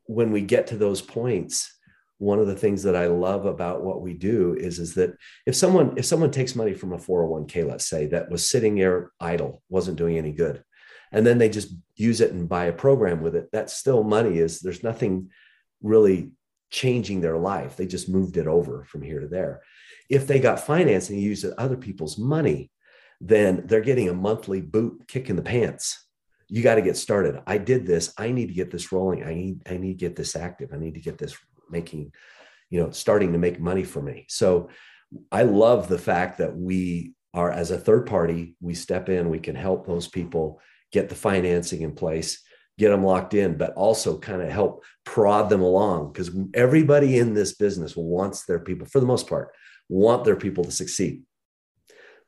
when 0.05 0.31
we 0.31 0.41
get 0.41 0.67
to 0.67 0.77
those 0.77 1.01
points 1.01 1.71
one 2.17 2.39
of 2.39 2.47
the 2.47 2.55
things 2.55 2.83
that 2.83 2.95
i 2.95 3.07
love 3.07 3.45
about 3.45 3.83
what 3.83 4.01
we 4.01 4.13
do 4.13 4.55
is 4.59 4.79
is 4.79 4.95
that 4.95 5.15
if 5.45 5.55
someone 5.55 5.93
if 5.97 6.05
someone 6.05 6.31
takes 6.31 6.55
money 6.55 6.73
from 6.73 6.93
a 6.93 6.97
401k 6.97 7.67
let's 7.67 7.85
say 7.85 8.05
that 8.07 8.29
was 8.29 8.47
sitting 8.47 8.75
there 8.75 9.11
idle 9.19 9.61
wasn't 9.69 9.97
doing 9.97 10.17
any 10.17 10.31
good 10.31 10.63
and 11.13 11.25
then 11.25 11.37
they 11.37 11.47
just 11.47 11.73
use 11.95 12.19
it 12.19 12.31
and 12.31 12.49
buy 12.49 12.65
a 12.65 12.73
program 12.73 13.21
with 13.21 13.35
it 13.35 13.47
that's 13.53 13.73
still 13.73 14.03
money 14.03 14.39
is 14.39 14.59
there's 14.59 14.83
nothing 14.83 15.29
really 15.81 16.31
changing 16.69 17.21
their 17.21 17.37
life. 17.37 17.77
They 17.77 17.85
just 17.85 18.09
moved 18.09 18.35
it 18.35 18.47
over 18.47 18.83
from 18.85 19.03
here 19.03 19.19
to 19.19 19.27
there. 19.27 19.61
If 20.09 20.25
they 20.25 20.39
got 20.39 20.59
financing 20.59 21.15
and 21.15 21.23
use 21.23 21.45
other 21.57 21.77
people's 21.77 22.17
money 22.17 22.71
then 23.21 23.63
they're 23.67 23.79
getting 23.79 24.09
a 24.09 24.13
monthly 24.13 24.59
boot 24.59 25.03
kick 25.07 25.29
in 25.29 25.37
the 25.37 25.41
pants. 25.41 26.05
You 26.49 26.61
got 26.61 26.75
to 26.75 26.81
get 26.81 26.97
started. 26.97 27.41
I 27.47 27.57
did 27.57 27.85
this. 27.85 28.13
I 28.17 28.31
need 28.31 28.47
to 28.47 28.53
get 28.53 28.69
this 28.69 28.91
rolling. 28.91 29.23
I 29.23 29.33
need 29.33 29.61
i 29.69 29.77
need 29.77 29.99
to 29.99 30.05
get 30.05 30.17
this 30.17 30.35
active. 30.35 30.71
I 30.73 30.77
need 30.77 30.95
to 30.95 30.99
get 30.99 31.17
this 31.17 31.37
making 31.69 32.11
you 32.69 32.81
know 32.81 32.91
starting 32.91 33.31
to 33.31 33.37
make 33.37 33.59
money 33.59 33.83
for 33.83 34.01
me. 34.01 34.25
So 34.27 34.69
i 35.31 35.43
love 35.43 35.87
the 35.87 35.97
fact 35.97 36.39
that 36.39 36.57
we 36.57 37.13
are 37.33 37.51
as 37.51 37.71
a 37.71 37.77
third 37.77 38.05
party 38.07 38.55
we 38.61 38.73
step 38.73 39.09
in 39.09 39.29
we 39.29 39.39
can 39.39 39.55
help 39.55 39.85
those 39.85 40.07
people 40.07 40.59
get 40.93 41.09
the 41.09 41.15
financing 41.15 41.81
in 41.81 41.93
place, 41.93 42.41
get 42.77 42.89
them 42.89 43.03
locked 43.03 43.33
in, 43.33 43.57
but 43.57 43.73
also 43.73 44.17
kind 44.17 44.41
of 44.41 44.49
help 44.49 44.83
prod 45.03 45.49
them 45.49 45.61
along 45.61 46.13
because 46.13 46.31
everybody 46.53 47.17
in 47.17 47.33
this 47.33 47.55
business 47.55 47.95
wants 47.97 48.45
their 48.45 48.59
people, 48.59 48.87
for 48.87 48.99
the 48.99 49.05
most 49.05 49.27
part, 49.27 49.49
want 49.89 50.23
their 50.23 50.37
people 50.37 50.63
to 50.63 50.71
succeed. 50.71 51.23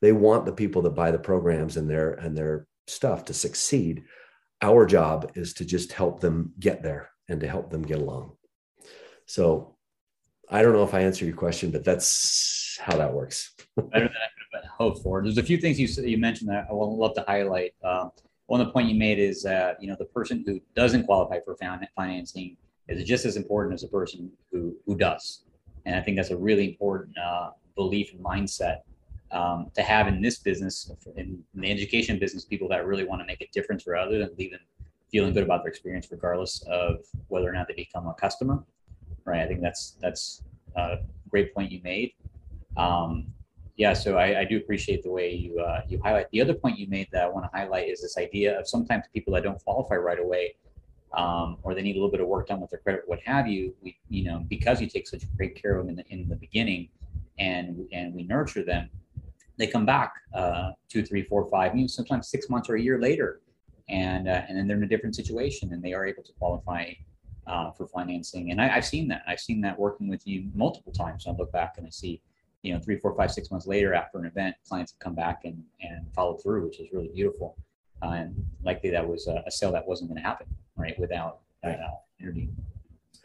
They 0.01 0.11
want 0.11 0.45
the 0.45 0.51
people 0.51 0.81
that 0.83 0.95
buy 0.95 1.11
the 1.11 1.19
programs 1.19 1.77
and 1.77 1.89
their 1.89 2.13
and 2.13 2.37
their 2.37 2.67
stuff 2.87 3.25
to 3.25 3.33
succeed. 3.33 4.03
Our 4.61 4.85
job 4.85 5.31
is 5.35 5.53
to 5.55 5.65
just 5.65 5.93
help 5.93 6.19
them 6.19 6.53
get 6.59 6.83
there 6.83 7.11
and 7.29 7.39
to 7.39 7.47
help 7.47 7.69
them 7.69 7.83
get 7.83 7.99
along. 7.99 8.33
So 9.25 9.75
I 10.49 10.61
don't 10.61 10.73
know 10.73 10.83
if 10.83 10.93
I 10.93 11.01
answer 11.01 11.25
your 11.25 11.35
question, 11.35 11.71
but 11.71 11.83
that's 11.83 12.77
how 12.81 12.97
that 12.97 13.13
works. 13.13 13.53
Better 13.75 13.87
than 13.91 14.03
I 14.03 14.29
could 14.51 14.63
have 14.63 14.71
hoped 14.77 15.01
for. 15.01 15.23
There's 15.23 15.37
a 15.37 15.43
few 15.43 15.57
things 15.57 15.79
you 15.79 15.87
you 16.03 16.17
mentioned 16.17 16.49
that 16.49 16.67
I 16.69 16.73
would 16.73 16.85
love 16.85 17.15
to 17.15 17.25
highlight. 17.27 17.73
Uh, 17.83 18.09
one 18.47 18.61
of 18.61 18.67
the 18.67 18.73
point 18.73 18.89
you 18.89 18.95
made 18.95 19.19
is 19.19 19.41
that 19.43 19.81
you 19.81 19.87
know 19.87 19.95
the 19.97 20.05
person 20.05 20.43
who 20.45 20.59
doesn't 20.75 21.05
qualify 21.05 21.39
for 21.43 21.57
financing 21.95 22.57
is 22.87 23.03
just 23.03 23.25
as 23.25 23.35
important 23.35 23.73
as 23.73 23.81
the 23.81 23.87
person 23.87 24.31
who 24.51 24.75
who 24.85 24.95
does, 24.95 25.43
and 25.85 25.95
I 25.95 26.01
think 26.01 26.17
that's 26.17 26.31
a 26.31 26.37
really 26.37 26.69
important 26.69 27.17
uh, 27.17 27.51
belief 27.75 28.13
and 28.13 28.23
mindset 28.23 28.79
um, 29.31 29.71
to 29.75 29.81
have 29.81 30.07
in 30.07 30.21
this 30.21 30.39
business, 30.39 30.91
in, 31.15 31.43
in, 31.53 31.61
the 31.61 31.71
education 31.71 32.19
business. 32.19 32.45
People 32.45 32.67
that 32.69 32.85
really 32.85 33.05
want 33.05 33.21
to 33.21 33.25
make 33.25 33.41
a 33.41 33.47
difference 33.51 33.83
for 33.83 33.95
others 33.95 34.27
and 34.27 34.37
leave 34.37 34.51
them 34.51 34.61
feeling 35.11 35.33
good 35.33 35.43
about 35.43 35.63
their 35.63 35.69
experience, 35.69 36.07
regardless 36.11 36.63
of 36.67 36.97
whether 37.27 37.49
or 37.49 37.53
not 37.53 37.67
they 37.67 37.73
become 37.73 38.07
a 38.07 38.13
customer. 38.13 38.63
Right. 39.25 39.41
I 39.41 39.47
think 39.47 39.61
that's 39.61 39.97
that's 40.01 40.43
a 40.75 40.97
great 41.29 41.53
point 41.53 41.71
you 41.71 41.81
made. 41.83 42.13
Um, 42.77 43.27
yeah, 43.77 43.93
so 43.93 44.17
I, 44.17 44.41
I, 44.41 44.45
do 44.45 44.57
appreciate 44.57 45.03
the 45.03 45.11
way 45.11 45.33
you 45.33 45.59
uh, 45.59 45.81
you 45.87 45.99
highlight. 46.01 46.29
The 46.31 46.41
other 46.41 46.53
point 46.53 46.79
you 46.79 46.87
made 46.87 47.09
that 47.11 47.23
I 47.23 47.27
want 47.27 47.45
to 47.45 47.57
highlight 47.57 47.89
is 47.89 48.01
this 48.01 48.17
idea 48.17 48.57
of 48.57 48.67
sometimes 48.67 49.03
people 49.13 49.33
that 49.33 49.43
don't 49.43 49.61
qualify 49.63 49.95
right 49.95 50.19
away, 50.19 50.55
um, 51.13 51.57
or 51.61 51.73
they 51.73 51.81
need 51.81 51.97
a 51.97 51.99
little 51.99 52.11
bit 52.11 52.21
of 52.21 52.27
work 52.27 52.47
done 52.47 52.61
with 52.61 52.69
their 52.69 52.79
credit, 52.79 53.03
what 53.07 53.19
have 53.25 53.47
you. 53.47 53.73
We, 53.81 53.97
you 54.09 54.23
know, 54.23 54.45
because 54.47 54.79
you 54.79 54.87
take 54.87 55.07
such 55.07 55.23
great 55.35 55.61
care 55.61 55.77
of 55.77 55.85
them 55.85 55.89
in 55.89 55.95
the 55.97 56.07
in 56.07 56.29
the 56.29 56.37
beginning, 56.37 56.87
and 57.37 57.85
and 57.91 58.13
we 58.13 58.23
nurture 58.23 58.63
them, 58.63 58.89
they 59.57 59.67
come 59.67 59.85
back 59.85 60.13
uh, 60.33 60.71
two, 60.87 61.03
three, 61.03 61.23
four, 61.23 61.45
five, 61.49 61.75
you 61.75 61.81
know, 61.81 61.87
sometimes 61.87 62.29
six 62.29 62.49
months 62.49 62.69
or 62.69 62.75
a 62.75 62.81
year 62.81 62.99
later, 62.99 63.41
and 63.89 64.29
uh, 64.29 64.41
and 64.47 64.57
then 64.57 64.67
they're 64.67 64.77
in 64.77 64.83
a 64.83 64.87
different 64.87 65.15
situation, 65.15 65.73
and 65.73 65.83
they 65.83 65.93
are 65.93 66.05
able 66.05 66.23
to 66.23 66.31
qualify 66.39 66.93
uh, 67.45 67.71
for 67.71 67.87
financing. 67.87 68.51
And 68.51 68.61
I, 68.61 68.77
I've 68.77 68.85
seen 68.85 69.09
that. 69.09 69.23
I've 69.27 69.41
seen 69.41 69.59
that 69.61 69.77
working 69.77 70.07
with 70.07 70.25
you 70.25 70.49
multiple 70.53 70.93
times. 70.93 71.25
I 71.27 71.31
look 71.31 71.51
back 71.51 71.75
and 71.77 71.85
I 71.85 71.89
see 71.89 72.21
you 72.65 72.73
know, 72.73 72.79
three, 72.79 72.97
four, 72.97 73.15
five, 73.15 73.31
six 73.31 73.51
months 73.51 73.67
later 73.67 73.93
after 73.93 74.17
an 74.17 74.25
event, 74.25 74.55
clients 74.67 74.91
have 74.93 74.99
come 74.99 75.15
back 75.15 75.41
and, 75.45 75.63
and 75.81 76.05
follow 76.13 76.35
through, 76.35 76.65
which 76.65 76.79
is 76.79 76.87
really 76.91 77.09
beautiful. 77.09 77.55
Uh, 78.01 78.09
and 78.09 78.45
likely 78.63 78.89
that 78.89 79.07
was 79.07 79.27
a, 79.27 79.43
a 79.45 79.51
sale 79.51 79.71
that 79.71 79.87
wasn't 79.87 80.09
going 80.09 80.21
to 80.21 80.27
happen, 80.27 80.47
right, 80.75 80.99
without 80.99 81.39
that 81.63 81.79
uh, 81.79 81.95
interview. 82.19 82.47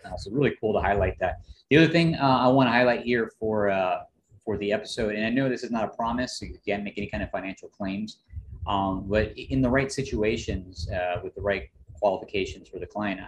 Uh, 0.05 0.17
so 0.17 0.31
really 0.31 0.55
cool 0.61 0.73
to 0.73 0.81
highlight 0.81 1.19
that. 1.19 1.41
The 1.71 1.77
other 1.79 1.89
thing 1.89 2.17
uh, 2.17 2.39
I 2.39 2.49
want 2.49 2.67
to 2.69 2.73
highlight 2.73 3.03
here 3.03 3.33
for 3.39 3.71
uh, 3.71 4.03
for 4.45 4.57
the 4.59 4.73
episode, 4.73 5.15
and 5.15 5.25
I 5.25 5.31
know 5.31 5.49
this 5.49 5.63
is 5.63 5.71
not 5.71 5.85
a 5.85 5.89
promise, 5.89 6.39
so 6.39 6.47
you 6.47 6.59
can't 6.67 6.83
make 6.83 6.97
any 6.97 7.07
kind 7.07 7.23
of 7.23 7.31
financial 7.31 7.69
claims, 7.69 8.19
um, 8.67 9.05
but 9.07 9.37
in 9.37 9.61
the 9.61 9.69
right 9.69 9.93
situations 9.93 10.89
uh, 10.91 11.21
with 11.23 11.35
the 11.35 11.43
right 11.43 11.69
qualifications 12.01 12.69
for 12.69 12.79
the 12.79 12.87
client, 12.87 13.21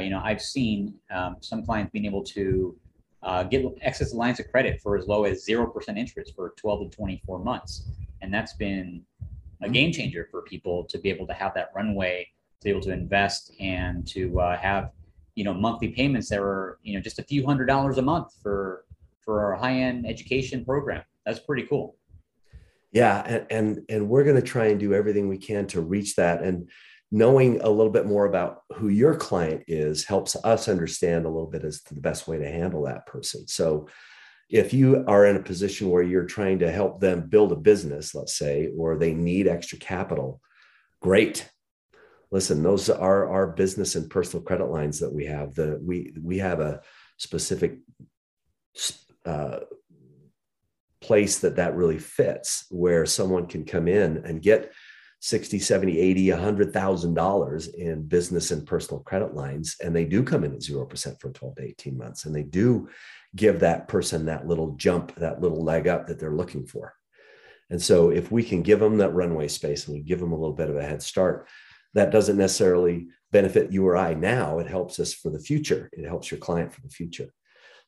you 0.00 0.10
know, 0.10 0.20
I've 0.22 0.42
seen 0.42 0.94
um, 1.10 1.36
some 1.40 1.64
clients 1.64 1.90
being 1.90 2.04
able 2.04 2.22
to 2.24 2.76
uh, 3.26 3.42
get 3.42 3.64
excess 3.82 4.14
lines 4.14 4.38
of 4.38 4.48
credit 4.50 4.80
for 4.80 4.96
as 4.96 5.06
low 5.08 5.24
as 5.24 5.44
0% 5.44 5.98
interest 5.98 6.32
for 6.34 6.54
12 6.56 6.90
to 6.90 6.96
24 6.96 7.40
months. 7.40 7.90
And 8.22 8.32
that's 8.32 8.54
been 8.54 9.02
a 9.62 9.68
game 9.68 9.92
changer 9.92 10.28
for 10.30 10.42
people 10.42 10.84
to 10.84 10.98
be 10.98 11.10
able 11.10 11.26
to 11.26 11.32
have 11.34 11.52
that 11.54 11.70
runway, 11.74 12.28
to 12.60 12.64
be 12.64 12.70
able 12.70 12.82
to 12.82 12.92
invest 12.92 13.52
and 13.58 14.06
to 14.08 14.40
uh, 14.40 14.56
have, 14.56 14.92
you 15.34 15.42
know, 15.42 15.52
monthly 15.52 15.88
payments 15.88 16.28
that 16.28 16.38
are, 16.38 16.78
you 16.82 16.94
know, 16.94 17.00
just 17.00 17.18
a 17.18 17.24
few 17.24 17.44
hundred 17.44 17.66
dollars 17.66 17.98
a 17.98 18.02
month 18.02 18.28
for, 18.40 18.84
for 19.20 19.44
our 19.44 19.56
high 19.56 19.74
end 19.74 20.06
education 20.06 20.64
program. 20.64 21.02
That's 21.26 21.40
pretty 21.40 21.64
cool. 21.64 21.96
Yeah. 22.92 23.22
And, 23.26 23.46
and, 23.50 23.84
and 23.88 24.08
we're 24.08 24.22
going 24.22 24.36
to 24.36 24.42
try 24.42 24.66
and 24.66 24.78
do 24.78 24.94
everything 24.94 25.28
we 25.28 25.36
can 25.36 25.66
to 25.68 25.80
reach 25.80 26.14
that. 26.14 26.42
And 26.42 26.70
knowing 27.10 27.60
a 27.60 27.68
little 27.68 27.92
bit 27.92 28.06
more 28.06 28.26
about 28.26 28.62
who 28.74 28.88
your 28.88 29.14
client 29.14 29.64
is 29.68 30.04
helps 30.04 30.36
us 30.44 30.68
understand 30.68 31.24
a 31.24 31.30
little 31.30 31.48
bit 31.48 31.64
as 31.64 31.82
to 31.82 31.94
the 31.94 32.00
best 32.00 32.26
way 32.26 32.38
to 32.38 32.50
handle 32.50 32.84
that 32.84 33.06
person. 33.06 33.46
So 33.46 33.88
if 34.48 34.72
you 34.72 35.04
are 35.06 35.26
in 35.26 35.36
a 35.36 35.42
position 35.42 35.88
where 35.88 36.02
you're 36.02 36.24
trying 36.24 36.60
to 36.60 36.70
help 36.70 37.00
them 37.00 37.28
build 37.28 37.52
a 37.52 37.56
business, 37.56 38.14
let's 38.14 38.36
say, 38.36 38.70
or 38.76 38.96
they 38.96 39.14
need 39.14 39.48
extra 39.48 39.78
capital, 39.78 40.40
great. 41.00 41.48
Listen, 42.30 42.62
those 42.62 42.90
are 42.90 43.28
our 43.28 43.48
business 43.48 43.94
and 43.94 44.10
personal 44.10 44.44
credit 44.44 44.66
lines 44.66 45.00
that 45.00 45.12
we 45.12 45.26
have. 45.26 45.54
The 45.54 45.80
we 45.82 46.12
we 46.20 46.38
have 46.38 46.60
a 46.60 46.80
specific 47.18 47.78
uh, 49.24 49.60
place 51.00 51.38
that 51.40 51.56
that 51.56 51.76
really 51.76 51.98
fits, 51.98 52.66
where 52.70 53.06
someone 53.06 53.46
can 53.46 53.64
come 53.64 53.86
in 53.86 54.18
and 54.18 54.42
get 54.42 54.72
60 55.20 55.58
70 55.58 55.98
80 55.98 56.30
100000 56.32 57.14
dollars 57.14 57.68
in 57.68 58.02
business 58.02 58.50
and 58.50 58.66
personal 58.66 59.02
credit 59.02 59.34
lines 59.34 59.76
and 59.82 59.96
they 59.96 60.04
do 60.04 60.22
come 60.22 60.44
in 60.44 60.52
at 60.52 60.60
0% 60.60 61.20
for 61.20 61.30
12 61.30 61.56
to 61.56 61.62
18 61.62 61.96
months 61.96 62.26
and 62.26 62.34
they 62.34 62.42
do 62.42 62.88
give 63.34 63.60
that 63.60 63.88
person 63.88 64.26
that 64.26 64.46
little 64.46 64.72
jump 64.76 65.14
that 65.16 65.40
little 65.40 65.64
leg 65.64 65.88
up 65.88 66.06
that 66.06 66.18
they're 66.18 66.36
looking 66.36 66.66
for. 66.66 66.94
And 67.70 67.82
so 67.82 68.10
if 68.10 68.30
we 68.30 68.42
can 68.44 68.62
give 68.62 68.78
them 68.78 68.98
that 68.98 69.14
runway 69.14 69.48
space 69.48 69.86
and 69.86 69.96
we 69.96 70.02
give 70.02 70.20
them 70.20 70.32
a 70.32 70.38
little 70.38 70.54
bit 70.54 70.70
of 70.70 70.76
a 70.76 70.84
head 70.84 71.02
start 71.02 71.48
that 71.94 72.12
doesn't 72.12 72.36
necessarily 72.36 73.08
benefit 73.32 73.72
you 73.72 73.86
or 73.86 73.96
i 73.96 74.14
now. 74.14 74.58
It 74.58 74.66
helps 74.66 75.00
us 75.00 75.12
for 75.12 75.30
the 75.30 75.40
future. 75.40 75.88
It 75.92 76.06
helps 76.06 76.30
your 76.30 76.38
client 76.38 76.72
for 76.72 76.82
the 76.82 76.90
future. 76.90 77.28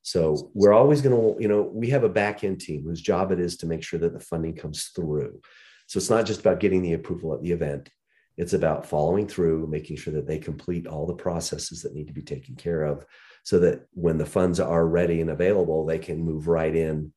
So 0.02 0.50
we're 0.54 0.72
always 0.72 1.02
going 1.02 1.14
to 1.14 1.42
you 1.42 1.48
know 1.48 1.62
we 1.62 1.90
have 1.90 2.04
a 2.04 2.08
back 2.08 2.42
end 2.42 2.60
team 2.60 2.84
whose 2.84 3.02
job 3.02 3.32
it 3.32 3.40
is 3.40 3.56
to 3.58 3.66
make 3.66 3.82
sure 3.82 4.00
that 4.00 4.12
the 4.14 4.20
funding 4.20 4.56
comes 4.56 4.90
through 4.94 5.40
so 5.88 5.96
it's 5.96 6.10
not 6.10 6.26
just 6.26 6.40
about 6.40 6.60
getting 6.60 6.82
the 6.82 6.92
approval 6.92 7.34
at 7.34 7.42
the 7.42 7.50
event. 7.50 7.88
It's 8.36 8.52
about 8.52 8.86
following 8.86 9.26
through, 9.26 9.66
making 9.66 9.96
sure 9.96 10.12
that 10.12 10.26
they 10.26 10.38
complete 10.38 10.86
all 10.86 11.06
the 11.06 11.14
processes 11.14 11.82
that 11.82 11.94
need 11.94 12.06
to 12.06 12.12
be 12.12 12.22
taken 12.22 12.54
care 12.54 12.84
of 12.84 13.04
so 13.42 13.58
that 13.60 13.86
when 13.92 14.18
the 14.18 14.26
funds 14.26 14.60
are 14.60 14.86
ready 14.86 15.22
and 15.22 15.30
available, 15.30 15.86
they 15.86 15.98
can 15.98 16.22
move 16.22 16.46
right 16.46 16.76
in 16.76 17.12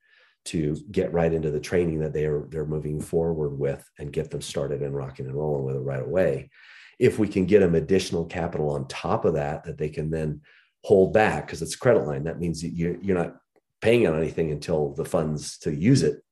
to 0.45 0.77
get 0.89 1.11
right 1.11 1.33
into 1.33 1.51
the 1.51 1.59
training 1.59 1.99
that 1.99 2.13
they're 2.13 2.45
they're 2.49 2.65
moving 2.65 2.99
forward 2.99 3.59
with 3.59 3.87
and 3.99 4.13
get 4.13 4.31
them 4.31 4.41
started 4.41 4.81
and 4.81 4.95
rocking 4.95 5.27
and 5.27 5.35
rolling 5.35 5.65
with 5.65 5.75
it 5.75 5.79
right 5.79 6.01
away. 6.01 6.49
If 6.97 7.19
we 7.19 7.27
can 7.27 7.45
get 7.45 7.59
them 7.59 7.75
additional 7.75 8.25
capital 8.25 8.71
on 8.71 8.87
top 8.87 9.25
of 9.25 9.33
that, 9.33 9.65
that 9.65 9.77
they 9.77 9.89
can 9.89 10.09
then 10.09 10.41
hold 10.83 11.13
back 11.13 11.45
because 11.45 11.61
it's 11.61 11.75
a 11.75 11.79
credit 11.79 12.07
line. 12.07 12.23
That 12.23 12.39
means 12.39 12.63
you're, 12.63 12.97
you're 13.01 13.17
not 13.17 13.35
paying 13.81 14.07
on 14.07 14.17
anything 14.17 14.51
until 14.51 14.93
the 14.93 15.05
funds 15.05 15.57
to 15.59 15.75
use 15.75 16.03
it 16.03 16.23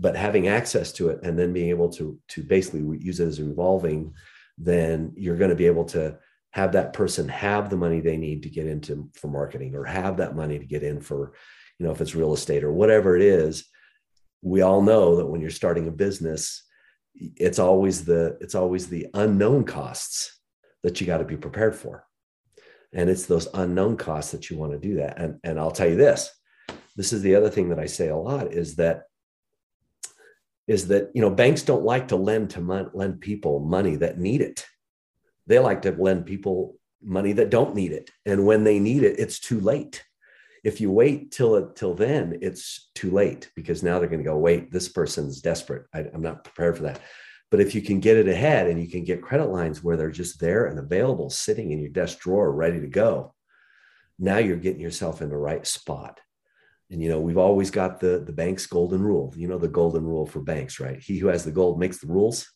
but 0.00 0.16
having 0.16 0.48
access 0.48 0.92
to 0.92 1.10
it 1.10 1.20
and 1.22 1.38
then 1.38 1.52
being 1.52 1.68
able 1.68 1.88
to 1.88 2.18
to 2.28 2.42
basically 2.42 2.80
use 2.98 3.20
it 3.20 3.26
as 3.26 3.40
revolving 3.40 4.12
then 4.58 5.12
you're 5.16 5.36
going 5.36 5.50
to 5.50 5.56
be 5.56 5.66
able 5.66 5.84
to 5.84 6.16
have 6.50 6.72
that 6.72 6.92
person 6.92 7.28
have 7.28 7.70
the 7.70 7.76
money 7.76 8.00
they 8.00 8.16
need 8.16 8.42
to 8.42 8.50
get 8.50 8.66
into 8.66 9.08
for 9.14 9.28
marketing 9.28 9.74
or 9.74 9.84
have 9.84 10.16
that 10.16 10.34
money 10.34 10.58
to 10.58 10.66
get 10.66 10.82
in 10.82 11.00
for 11.00 11.32
you 11.78 11.86
know 11.86 11.92
if 11.92 12.00
it's 12.00 12.14
real 12.14 12.34
estate 12.34 12.64
or 12.64 12.72
whatever 12.72 13.16
it 13.16 13.22
is. 13.22 13.64
We 14.42 14.62
all 14.62 14.80
know 14.80 15.16
that 15.16 15.26
when 15.26 15.42
you're 15.42 15.50
starting 15.50 15.86
a 15.86 15.92
business 15.92 16.64
it's 17.14 17.58
always 17.58 18.04
the 18.04 18.36
it's 18.40 18.54
always 18.54 18.88
the 18.88 19.06
unknown 19.14 19.64
costs 19.64 20.38
that 20.82 21.00
you 21.00 21.06
got 21.06 21.18
to 21.18 21.24
be 21.24 21.36
prepared 21.36 21.74
for. 21.74 22.06
And 22.92 23.08
it's 23.08 23.26
those 23.26 23.48
unknown 23.54 23.96
costs 23.96 24.32
that 24.32 24.50
you 24.50 24.56
want 24.56 24.72
to 24.72 24.78
do 24.78 24.96
that. 24.96 25.18
And 25.18 25.38
and 25.44 25.58
I'll 25.58 25.70
tell 25.70 25.88
you 25.88 25.96
this 25.96 26.30
this 26.96 27.12
is 27.12 27.22
the 27.22 27.34
other 27.34 27.50
thing 27.50 27.68
that 27.70 27.78
I 27.78 27.86
say 27.86 28.08
a 28.08 28.16
lot 28.16 28.52
is 28.52 28.76
that 28.76 29.04
is 30.70 30.86
that 30.86 31.10
you 31.14 31.20
know 31.20 31.30
banks 31.30 31.62
don't 31.62 31.82
like 31.82 32.06
to 32.08 32.16
lend 32.16 32.50
to 32.50 32.60
mon- 32.60 32.92
lend 32.94 33.20
people 33.20 33.58
money 33.58 33.96
that 33.96 34.20
need 34.20 34.40
it. 34.40 34.64
They 35.48 35.58
like 35.58 35.82
to 35.82 35.90
lend 35.90 36.26
people 36.26 36.76
money 37.02 37.32
that 37.32 37.50
don't 37.50 37.74
need 37.74 37.90
it. 37.90 38.08
And 38.24 38.46
when 38.46 38.62
they 38.62 38.78
need 38.78 39.02
it 39.02 39.18
it's 39.18 39.40
too 39.40 39.58
late. 39.58 40.04
If 40.62 40.80
you 40.80 40.92
wait 40.92 41.32
till 41.32 41.72
till 41.72 41.94
then 41.94 42.38
it's 42.40 42.90
too 42.94 43.10
late 43.10 43.50
because 43.56 43.82
now 43.82 43.98
they're 43.98 44.08
going 44.08 44.22
to 44.22 44.30
go 44.30 44.38
wait 44.38 44.70
this 44.70 44.88
person's 44.88 45.40
desperate. 45.40 45.86
I, 45.92 46.06
i'm 46.14 46.22
not 46.22 46.44
prepared 46.44 46.76
for 46.76 46.84
that. 46.84 47.00
But 47.50 47.60
if 47.60 47.74
you 47.74 47.82
can 47.82 47.98
get 47.98 48.16
it 48.16 48.28
ahead 48.28 48.68
and 48.68 48.80
you 48.80 48.88
can 48.88 49.02
get 49.02 49.22
credit 49.22 49.46
lines 49.46 49.82
where 49.82 49.96
they're 49.96 50.12
just 50.22 50.38
there 50.38 50.66
and 50.66 50.78
available 50.78 51.30
sitting 51.30 51.72
in 51.72 51.80
your 51.80 51.90
desk 51.90 52.20
drawer 52.20 52.52
ready 52.52 52.80
to 52.80 52.86
go 52.86 53.34
now 54.20 54.38
you're 54.38 54.64
getting 54.66 54.80
yourself 54.80 55.20
in 55.20 55.30
the 55.30 55.36
right 55.36 55.66
spot 55.66 56.20
and 56.90 57.02
you 57.02 57.08
know 57.08 57.20
we've 57.20 57.38
always 57.38 57.70
got 57.70 58.00
the 58.00 58.22
the 58.24 58.32
bank's 58.32 58.66
golden 58.66 59.02
rule. 59.02 59.32
You 59.36 59.48
know 59.48 59.58
the 59.58 59.68
golden 59.68 60.04
rule 60.04 60.26
for 60.26 60.40
banks 60.40 60.80
right? 60.80 61.00
He 61.00 61.18
who 61.18 61.28
has 61.28 61.44
the 61.44 61.52
gold 61.52 61.78
makes 61.78 61.98
the 61.98 62.08
rules. 62.08 62.50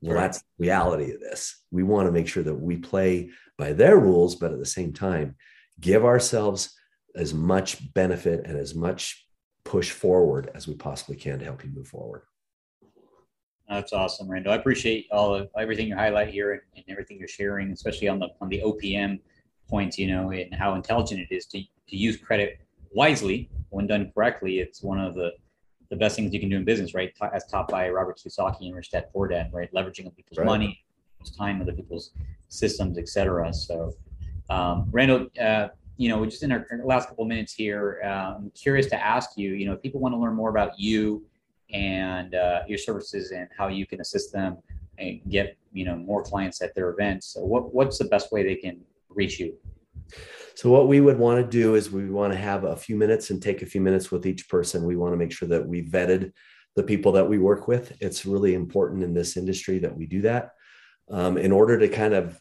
Well 0.00 0.14
right. 0.14 0.22
that's 0.22 0.38
the 0.38 0.44
reality 0.58 1.12
of 1.12 1.20
this. 1.20 1.64
We 1.70 1.82
want 1.82 2.06
to 2.06 2.12
make 2.12 2.28
sure 2.28 2.42
that 2.42 2.54
we 2.54 2.76
play 2.76 3.30
by 3.56 3.72
their 3.72 3.98
rules 3.98 4.36
but 4.36 4.52
at 4.52 4.58
the 4.58 4.66
same 4.66 4.92
time 4.92 5.36
give 5.80 6.04
ourselves 6.04 6.74
as 7.14 7.32
much 7.34 7.92
benefit 7.94 8.46
and 8.46 8.56
as 8.56 8.74
much 8.74 9.26
push 9.64 9.90
forward 9.90 10.50
as 10.54 10.68
we 10.68 10.74
possibly 10.74 11.16
can 11.16 11.38
to 11.38 11.44
help 11.44 11.64
you 11.64 11.70
move 11.70 11.88
forward. 11.88 12.22
That's 13.68 13.92
awesome 13.92 14.30
randal. 14.30 14.52
I 14.52 14.56
appreciate 14.56 15.06
all 15.10 15.34
of 15.34 15.50
everything 15.58 15.88
you 15.88 15.96
highlight 15.96 16.28
here 16.28 16.52
and, 16.52 16.62
and 16.76 16.84
everything 16.88 17.18
you're 17.18 17.28
sharing 17.28 17.70
especially 17.70 18.08
on 18.08 18.18
the 18.18 18.28
on 18.40 18.48
the 18.48 18.62
opm 18.64 19.20
points 19.68 19.98
you 19.98 20.06
know 20.06 20.30
and 20.30 20.54
how 20.54 20.74
intelligent 20.74 21.20
it 21.20 21.34
is 21.34 21.46
to, 21.46 21.60
to 21.60 21.96
use 21.96 22.16
credit 22.16 22.60
wisely, 22.92 23.50
when 23.70 23.86
done 23.86 24.10
correctly, 24.14 24.60
it's 24.60 24.82
one 24.82 25.00
of 25.00 25.14
the 25.14 25.32
the 25.90 25.96
best 25.96 26.16
things 26.16 26.34
you 26.34 26.40
can 26.40 26.50
do 26.50 26.56
in 26.56 26.64
business, 26.64 26.92
right? 26.92 27.14
As 27.32 27.46
taught 27.46 27.68
by 27.68 27.88
Robert 27.88 28.18
Kiyosaki 28.18 28.66
and 28.66 28.76
Rich 28.76 28.90
Dad 28.90 29.06
Poor 29.10 29.26
Dad, 29.26 29.50
right? 29.54 29.72
Leveraging 29.72 30.06
of 30.06 30.14
people's 30.14 30.36
right. 30.36 30.44
money, 30.44 30.84
time, 31.36 31.62
other 31.62 31.72
people's 31.72 32.10
systems, 32.48 32.98
etc. 32.98 33.52
So, 33.54 33.94
um, 34.50 34.88
Randal, 34.90 35.28
uh, 35.40 35.68
you 35.96 36.08
know, 36.08 36.24
just 36.24 36.42
in 36.42 36.52
our 36.52 36.66
last 36.84 37.08
couple 37.08 37.24
of 37.24 37.28
minutes 37.28 37.52
here, 37.52 38.00
uh, 38.04 38.36
I'm 38.36 38.50
curious 38.50 38.86
to 38.86 39.02
ask 39.02 39.30
you, 39.36 39.54
you 39.54 39.66
know, 39.66 39.72
if 39.72 39.82
people 39.82 40.00
want 40.00 40.14
to 40.14 40.18
learn 40.18 40.34
more 40.34 40.50
about 40.50 40.78
you 40.78 41.24
and 41.72 42.34
uh, 42.34 42.60
your 42.68 42.78
services 42.78 43.32
and 43.32 43.48
how 43.56 43.68
you 43.68 43.86
can 43.86 44.00
assist 44.00 44.32
them 44.32 44.58
and 44.98 45.20
get, 45.28 45.56
you 45.72 45.84
know, 45.84 45.96
more 45.96 46.22
clients 46.22 46.62
at 46.62 46.74
their 46.74 46.90
events, 46.90 47.26
so 47.26 47.40
what, 47.40 47.74
what's 47.74 47.98
the 47.98 48.04
best 48.04 48.30
way 48.30 48.42
they 48.42 48.54
can 48.54 48.80
reach 49.08 49.40
you? 49.40 49.54
So 50.54 50.70
what 50.70 50.88
we 50.88 51.00
would 51.00 51.18
want 51.18 51.40
to 51.40 51.48
do 51.48 51.76
is 51.76 51.90
we 51.90 52.10
want 52.10 52.32
to 52.32 52.38
have 52.38 52.64
a 52.64 52.76
few 52.76 52.96
minutes 52.96 53.30
and 53.30 53.40
take 53.40 53.62
a 53.62 53.66
few 53.66 53.80
minutes 53.80 54.10
with 54.10 54.26
each 54.26 54.48
person. 54.48 54.84
We 54.84 54.96
want 54.96 55.12
to 55.12 55.16
make 55.16 55.32
sure 55.32 55.48
that 55.48 55.66
we 55.66 55.82
vetted 55.82 56.32
the 56.74 56.82
people 56.82 57.12
that 57.12 57.28
we 57.28 57.38
work 57.38 57.68
with. 57.68 57.96
It's 58.00 58.26
really 58.26 58.54
important 58.54 59.02
in 59.02 59.14
this 59.14 59.36
industry 59.36 59.78
that 59.80 59.96
we 59.96 60.06
do 60.06 60.22
that. 60.22 60.50
Um, 61.10 61.38
in 61.38 61.52
order 61.52 61.78
to 61.78 61.88
kind 61.88 62.14
of 62.14 62.40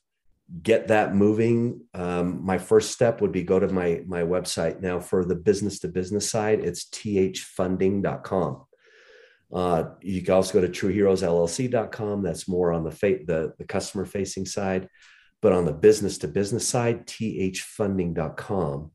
get 0.63 0.87
that 0.87 1.15
moving, 1.15 1.81
um, 1.93 2.43
my 2.43 2.57
first 2.57 2.91
step 2.91 3.21
would 3.21 3.31
be 3.31 3.43
go 3.43 3.59
to 3.59 3.67
my 3.67 4.01
my 4.05 4.21
website. 4.21 4.81
Now 4.81 4.99
for 4.99 5.25
the 5.25 5.35
business 5.35 5.79
to 5.79 5.87
business 5.87 6.29
side, 6.29 6.59
it's 6.61 6.85
thfunding.com. 6.85 8.63
Uh, 9.53 9.83
you 10.01 10.21
can 10.21 10.33
also 10.33 10.53
go 10.59 10.67
to 10.67 10.71
trueheroesllc.com. 10.71 12.21
That's 12.21 12.47
more 12.47 12.73
on 12.73 12.83
the, 12.83 12.91
fa- 12.91 13.25
the, 13.25 13.53
the 13.57 13.63
customer 13.63 14.05
facing 14.05 14.45
side. 14.45 14.89
But 15.41 15.53
on 15.53 15.65
the 15.65 15.73
business 15.73 16.17
to 16.19 16.27
business 16.27 16.67
side, 16.67 17.05
thfunding.com 17.07 18.91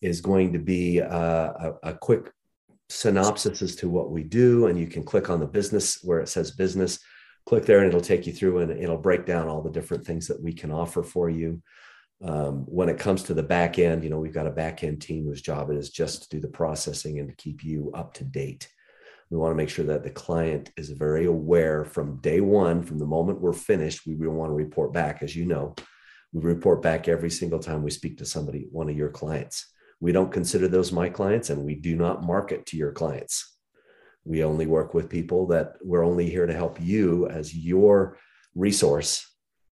is 0.00 0.20
going 0.20 0.52
to 0.52 0.58
be 0.58 0.98
a, 0.98 1.08
a, 1.08 1.74
a 1.82 1.94
quick 1.94 2.30
synopsis 2.88 3.62
as 3.62 3.76
to 3.76 3.88
what 3.88 4.10
we 4.10 4.22
do. 4.22 4.66
And 4.66 4.78
you 4.78 4.86
can 4.86 5.02
click 5.02 5.30
on 5.30 5.40
the 5.40 5.46
business 5.46 5.98
where 6.02 6.20
it 6.20 6.28
says 6.28 6.52
business, 6.52 7.00
click 7.46 7.66
there, 7.66 7.78
and 7.78 7.88
it'll 7.88 8.00
take 8.00 8.26
you 8.26 8.32
through 8.32 8.58
and 8.58 8.70
it'll 8.70 8.96
break 8.96 9.26
down 9.26 9.48
all 9.48 9.62
the 9.62 9.70
different 9.70 10.06
things 10.06 10.28
that 10.28 10.42
we 10.42 10.52
can 10.52 10.70
offer 10.70 11.02
for 11.02 11.28
you. 11.28 11.62
Um, 12.22 12.64
when 12.66 12.88
it 12.88 12.98
comes 12.98 13.22
to 13.24 13.34
the 13.34 13.42
back 13.42 13.78
end, 13.78 14.02
you 14.02 14.10
know, 14.10 14.18
we've 14.18 14.34
got 14.34 14.46
a 14.46 14.50
back 14.50 14.82
end 14.82 15.00
team 15.00 15.24
whose 15.24 15.42
job 15.42 15.70
it 15.70 15.76
is 15.76 15.90
just 15.90 16.22
to 16.22 16.28
do 16.28 16.40
the 16.40 16.48
processing 16.48 17.18
and 17.18 17.28
to 17.28 17.34
keep 17.34 17.62
you 17.62 17.92
up 17.94 18.14
to 18.14 18.24
date. 18.24 18.68
We 19.30 19.36
want 19.36 19.52
to 19.52 19.56
make 19.56 19.68
sure 19.68 19.84
that 19.86 20.02
the 20.02 20.10
client 20.10 20.70
is 20.76 20.90
very 20.90 21.26
aware 21.26 21.84
from 21.84 22.16
day 22.20 22.40
one, 22.40 22.82
from 22.82 22.98
the 22.98 23.06
moment 23.06 23.40
we're 23.40 23.52
finished. 23.52 24.06
We 24.06 24.14
want 24.14 24.50
to 24.50 24.54
report 24.54 24.92
back, 24.92 25.22
as 25.22 25.36
you 25.36 25.44
know. 25.44 25.74
We 26.32 26.42
report 26.42 26.82
back 26.82 27.08
every 27.08 27.30
single 27.30 27.58
time 27.58 27.82
we 27.82 27.90
speak 27.90 28.18
to 28.18 28.24
somebody, 28.24 28.68
one 28.70 28.88
of 28.88 28.96
your 28.96 29.10
clients. 29.10 29.66
We 30.00 30.12
don't 30.12 30.32
consider 30.32 30.68
those 30.68 30.92
my 30.92 31.08
clients, 31.10 31.50
and 31.50 31.64
we 31.64 31.74
do 31.74 31.94
not 31.96 32.24
market 32.24 32.66
to 32.66 32.76
your 32.76 32.92
clients. 32.92 33.56
We 34.24 34.44
only 34.44 34.66
work 34.66 34.94
with 34.94 35.08
people 35.08 35.46
that 35.48 35.76
we're 35.82 36.04
only 36.04 36.28
here 36.28 36.46
to 36.46 36.52
help 36.52 36.80
you 36.80 37.28
as 37.28 37.54
your 37.54 38.18
resource. 38.54 39.26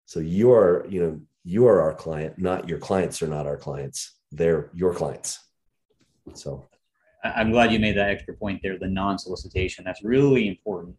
So 0.05 0.19
you're, 0.19 0.85
you 0.89 1.01
know, 1.01 1.19
you 1.43 1.67
are 1.67 1.81
our 1.81 1.93
client, 1.93 2.37
not 2.37 2.69
your 2.69 2.77
clients 2.77 3.21
are 3.21 3.27
not 3.27 3.47
our 3.47 3.57
clients. 3.57 4.15
They're 4.31 4.69
your 4.73 4.93
clients. 4.93 5.39
So 6.35 6.67
I'm 7.23 7.51
glad 7.51 7.71
you 7.71 7.79
made 7.79 7.97
that 7.97 8.09
extra 8.09 8.33
point 8.33 8.61
there, 8.63 8.77
the 8.77 8.87
non-solicitation. 8.87 9.83
That's 9.85 10.03
really 10.03 10.47
important, 10.47 10.95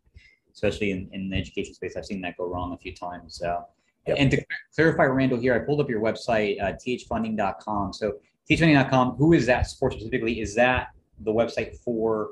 especially 0.53 0.93
in, 0.93 1.09
in 1.13 1.31
the 1.31 1.37
education 1.37 1.75
space. 1.75 1.97
I've 1.97 2.07
seen 2.07 2.21
that 2.23 2.37
go 2.37 2.47
wrong 2.47 2.73
a 2.73 2.79
few 2.79 2.95
times. 2.95 3.43
Uh, 3.43 3.63
yep. 4.07 4.17
And 4.19 4.31
to 4.31 4.45
clarify, 4.75 5.05
Randal, 5.05 5.39
here, 5.39 5.55
I 5.55 5.59
pulled 5.59 5.81
up 5.81 5.89
your 5.89 6.01
website, 6.01 6.63
uh, 6.63 6.75
thfunding.com. 6.75 7.93
So 7.93 8.15
thfunding.com, 8.49 9.17
who 9.17 9.33
is 9.33 9.47
that 9.47 9.67
for 9.79 9.91
specifically? 9.91 10.41
Is 10.41 10.55
that 10.55 10.89
the 11.21 11.33
website 11.33 11.77
for 11.79 12.31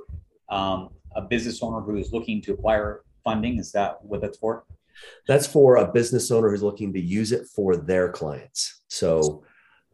um, 0.49 0.91
a 1.17 1.23
business 1.23 1.63
owner 1.63 1.81
who 1.81 1.97
is 1.97 2.13
looking 2.13 2.41
to 2.43 2.53
acquire 2.53 3.03
funding? 3.25 3.59
Is 3.59 3.73
that 3.73 4.03
what 4.03 4.21
that's 4.21 4.39
for? 4.39 4.65
That's 5.27 5.47
for 5.47 5.77
a 5.77 5.91
business 5.91 6.31
owner 6.31 6.51
who's 6.51 6.63
looking 6.63 6.93
to 6.93 7.01
use 7.01 7.33
it 7.33 7.47
for 7.47 7.77
their 7.77 8.11
clients. 8.11 8.83
So, 8.89 9.45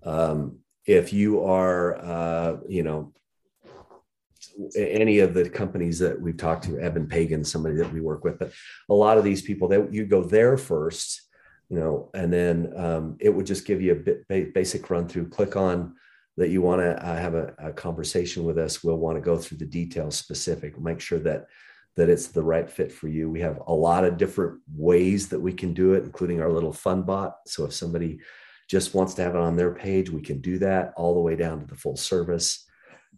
um, 0.02 0.59
if 0.85 1.12
you 1.12 1.42
are, 1.42 1.96
uh, 1.98 2.56
you 2.68 2.82
know, 2.82 3.12
any 4.76 5.20
of 5.20 5.35
the 5.35 5.48
companies 5.48 5.98
that 5.98 6.20
we've 6.20 6.37
talked 6.37 6.64
to, 6.64 6.78
Eben 6.78 7.06
Pagan, 7.06 7.44
somebody 7.44 7.76
that 7.76 7.92
we 7.92 8.00
work 8.00 8.24
with, 8.24 8.38
but 8.38 8.52
a 8.88 8.94
lot 8.94 9.18
of 9.18 9.24
these 9.24 9.42
people, 9.42 9.68
that 9.68 9.92
you 9.92 10.06
go 10.06 10.22
there 10.22 10.56
first, 10.56 11.22
you 11.68 11.78
know, 11.78 12.11
and 12.14 12.32
then 12.32 12.72
um, 12.76 13.16
it 13.20 13.30
would 13.30 13.46
just 13.46 13.66
give 13.66 13.82
you 13.82 13.92
a 13.92 13.94
bit 13.94 14.54
basic 14.54 14.88
run 14.88 15.09
through. 15.09 15.28
Click 15.28 15.56
on 15.56 15.94
that 16.37 16.50
you 16.50 16.62
want 16.62 16.80
to 16.80 17.04
uh, 17.04 17.16
have 17.16 17.35
a, 17.35 17.54
a, 17.59 17.72
conversation 17.72 18.44
with 18.44 18.59
us. 18.59 18.85
We'll 18.85 18.98
want 18.98 19.16
to 19.16 19.22
go 19.22 19.38
through 19.38 19.59
the 19.59 19.66
details 19.66 20.16
specific, 20.16 20.78
make 20.78 21.00
sure 21.00 21.18
that 21.20 21.46
that 21.96 22.11
it's 22.11 22.26
the 22.26 22.42
right 22.42 22.68
fit 22.68 22.92
for 22.92 23.09
you. 23.09 23.30
We 23.30 23.40
have 23.40 23.59
a 23.66 23.72
lot 23.72 24.04
of 24.04 24.18
different 24.18 24.61
ways 24.76 25.30
that 25.30 25.40
we 25.40 25.54
can 25.54 25.72
do 25.72 25.94
it, 25.94 26.04
including 26.04 26.42
our 26.42 26.52
little 26.52 26.72
fun 26.72 27.02
bot. 27.02 27.37
So 27.46 27.64
if 27.64 27.72
somebody 27.72 28.20
just 28.68 28.94
wants 28.94 29.14
to 29.14 29.22
have 29.22 29.35
it 29.35 29.40
on 29.40 29.56
their 29.56 29.74
page, 29.74 30.11
we 30.11 30.20
can 30.20 30.42
do 30.42 30.59
that 30.59 30.92
all 30.98 31.14
the 31.14 31.20
way 31.20 31.37
down 31.37 31.61
to 31.61 31.66
the 31.66 31.74
full 31.74 31.96
service 31.96 32.65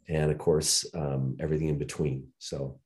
and 0.09 0.31
of 0.31 0.39
course 0.39 0.87
um, 0.95 1.37
everything 1.41 1.69
in 1.69 1.79
between. 1.79 2.27
So 2.39 2.79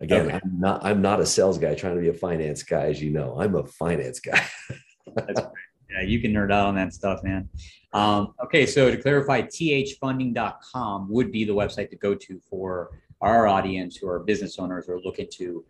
again, 0.00 0.26
okay. 0.26 0.40
I'm 0.42 0.60
not 0.60 0.84
I'm 0.84 1.02
not 1.02 1.20
a 1.20 1.26
sales 1.26 1.58
guy 1.58 1.74
trying 1.74 1.96
to 1.96 2.00
be 2.00 2.08
a 2.08 2.14
finance 2.14 2.62
guy, 2.62 2.86
as 2.86 3.02
you 3.02 3.10
know. 3.10 3.40
I'm 3.40 3.54
a 3.54 3.66
finance 3.66 4.20
guy. 4.20 4.44
yeah, 5.28 6.02
you 6.04 6.20
can 6.20 6.32
nerd 6.32 6.52
out 6.52 6.66
on 6.66 6.74
that 6.76 6.94
stuff, 6.94 7.22
man. 7.22 7.48
Um, 7.92 8.34
okay, 8.44 8.66
so 8.66 8.90
to 8.90 8.96
clarify, 8.96 9.42
thfunding.com 9.42 11.10
would 11.10 11.32
be 11.32 11.44
the 11.44 11.54
website 11.54 11.90
to 11.90 11.96
go 11.96 12.14
to 12.14 12.40
for 12.48 12.90
our 13.20 13.48
audience 13.48 13.96
who 13.96 14.08
are 14.08 14.20
business 14.20 14.58
owners 14.58 14.86
who 14.86 14.92
are 14.92 15.00
looking 15.00 15.26
to 15.32 15.64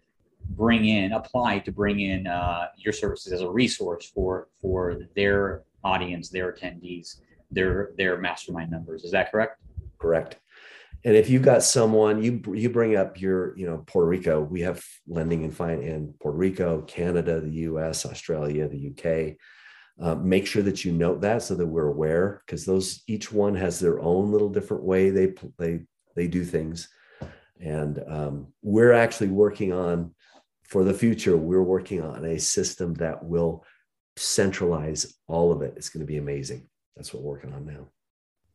bring 0.51 0.85
in, 0.85 1.13
apply 1.13 1.59
to 1.61 1.73
bring 1.73 2.01
in 2.01 2.27
uh, 2.27 2.67
your 2.77 2.93
services 2.93 3.33
as 3.33 3.41
a 3.41 3.51
resource 3.51 4.11
for 4.15 4.49
for 4.61 5.01
their 5.17 5.63
audience, 5.83 6.29
their 6.29 6.53
attendees, 6.53 7.21
their 7.51 7.93
their 7.97 8.19
mastermind 8.19 8.71
members. 8.71 9.05
Is 9.05 9.13
that 9.13 9.33
correct? 9.33 9.59
Correct 9.99 10.37
and 11.05 11.17
if 11.17 11.31
you've 11.31 11.43
got 11.43 11.63
someone 11.63 12.23
you 12.23 12.43
you 12.55 12.71
bring 12.71 12.97
up 12.97 13.21
your 13.21 13.57
you 13.59 13.67
know 13.67 13.85
puerto 13.87 14.09
rico. 14.09 14.41
We 14.41 14.61
have 14.63 14.85
lending 15.07 15.45
and 15.45 15.55
fine 15.55 15.83
in 15.83 16.15
puerto 16.21 16.37
rico 16.37 16.83
canada 16.83 17.41
the 17.41 17.51
us 17.53 18.07
australia 18.07 18.69
the 18.69 18.91
uk 18.91 19.37
uh, 20.01 20.15
make 20.15 20.47
sure 20.47 20.63
that 20.63 20.85
you 20.85 20.93
note 20.93 21.21
that 21.21 21.43
so 21.43 21.55
that 21.55 21.67
we're 21.67 21.89
aware 21.89 22.43
because 22.47 22.65
those 22.65 23.03
each 23.07 23.31
one 23.31 23.55
has 23.55 23.79
their 23.79 24.01
own 24.01 24.33
little 24.33 24.49
different 24.49 24.83
way 24.83 25.11
they 25.11 25.35
they 25.59 25.81
they 26.17 26.27
do 26.27 26.45
things. 26.45 26.89
And 27.61 28.03
um, 28.09 28.53
we're 28.63 28.93
actually 28.93 29.29
working 29.29 29.73
on 29.73 30.15
for 30.65 30.85
the 30.85 30.95
future 30.95 31.37
we're 31.37 31.63
working 31.63 32.01
on 32.01 32.25
a 32.25 32.39
system 32.39 32.95
that 32.95 33.25
will 33.25 33.65
centralize 34.17 35.19
all 35.27 35.53
of 35.53 35.63
it. 35.63 35.75
It's 35.77 35.89
going 35.89 36.01
to 36.01 36.07
be 36.07 36.19
amazing. 36.19 36.69
That's 36.97 37.13
what 37.13 37.23
we're 37.23 37.33
working 37.33 37.53
on 37.53 37.67
now 37.67 37.89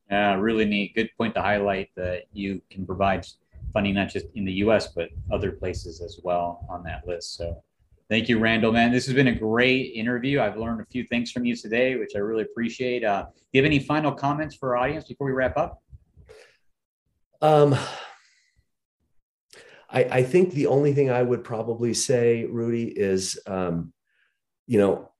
yeah, 0.09 0.35
really 0.35 0.65
neat. 0.65 0.95
Good 0.95 1.09
point 1.17 1.33
to 1.35 1.41
highlight 1.41 1.89
that 1.95 2.23
you 2.33 2.61
can 2.69 2.85
provide 2.85 3.25
funding 3.73 3.95
not 3.95 4.09
just 4.09 4.27
in 4.35 4.45
the 4.45 4.53
U.S. 4.53 4.87
but 4.87 5.09
other 5.31 5.51
places 5.51 6.01
as 6.01 6.19
well 6.23 6.65
on 6.69 6.83
that 6.83 7.07
list. 7.07 7.35
So, 7.35 7.61
thank 8.09 8.29
you, 8.29 8.39
Randal. 8.39 8.71
Man, 8.71 8.91
this 8.91 9.05
has 9.05 9.15
been 9.15 9.27
a 9.27 9.35
great 9.35 9.93
interview. 9.95 10.39
I've 10.39 10.57
learned 10.57 10.81
a 10.81 10.85
few 10.85 11.03
things 11.05 11.31
from 11.31 11.45
you 11.45 11.55
today, 11.55 11.95
which 11.95 12.11
I 12.15 12.19
really 12.19 12.43
appreciate. 12.43 13.03
Uh, 13.03 13.23
do 13.23 13.31
you 13.53 13.61
have 13.61 13.65
any 13.65 13.79
final 13.79 14.11
comments 14.11 14.55
for 14.55 14.77
our 14.77 14.83
audience 14.83 15.05
before 15.05 15.27
we 15.27 15.33
wrap 15.33 15.57
up? 15.57 15.81
Um, 17.41 17.75
I, 19.89 20.03
I 20.03 20.23
think 20.23 20.51
the 20.53 20.67
only 20.67 20.93
thing 20.93 21.09
I 21.09 21.21
would 21.21 21.43
probably 21.43 21.93
say, 21.93 22.45
Rudy, 22.45 22.85
is 22.85 23.39
um, 23.47 23.93
you 24.67 24.79
know 24.79 25.11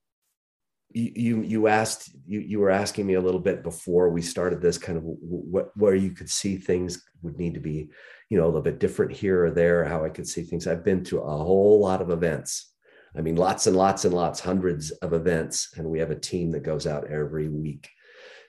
you 0.96 1.42
you 1.42 1.66
asked 1.66 2.10
you 2.26 2.40
you 2.40 2.58
were 2.58 2.70
asking 2.70 3.06
me 3.06 3.14
a 3.14 3.20
little 3.20 3.40
bit 3.40 3.62
before 3.62 4.08
we 4.08 4.22
started 4.22 4.62
this 4.62 4.78
kind 4.78 4.96
of 4.96 5.04
what 5.04 5.70
where 5.76 5.94
you 5.94 6.10
could 6.10 6.30
see 6.30 6.56
things 6.56 7.04
would 7.20 7.36
need 7.36 7.52
to 7.52 7.60
be 7.60 7.90
you 8.30 8.38
know 8.38 8.44
a 8.44 8.46
little 8.46 8.62
bit 8.62 8.80
different 8.80 9.12
here 9.12 9.44
or 9.44 9.50
there 9.50 9.84
how 9.84 10.04
i 10.04 10.08
could 10.08 10.26
see 10.26 10.42
things. 10.42 10.66
I've 10.66 10.84
been 10.84 11.04
to 11.04 11.18
a 11.18 11.36
whole 11.36 11.80
lot 11.80 12.00
of 12.00 12.10
events. 12.10 12.72
I 13.14 13.20
mean 13.20 13.36
lots 13.36 13.66
and 13.66 13.76
lots 13.76 14.06
and 14.06 14.14
lots 14.14 14.40
hundreds 14.40 14.90
of 14.90 15.12
events 15.12 15.74
and 15.76 15.86
we 15.86 15.98
have 15.98 16.10
a 16.10 16.18
team 16.18 16.50
that 16.52 16.62
goes 16.62 16.86
out 16.86 17.10
every 17.10 17.50
week 17.50 17.90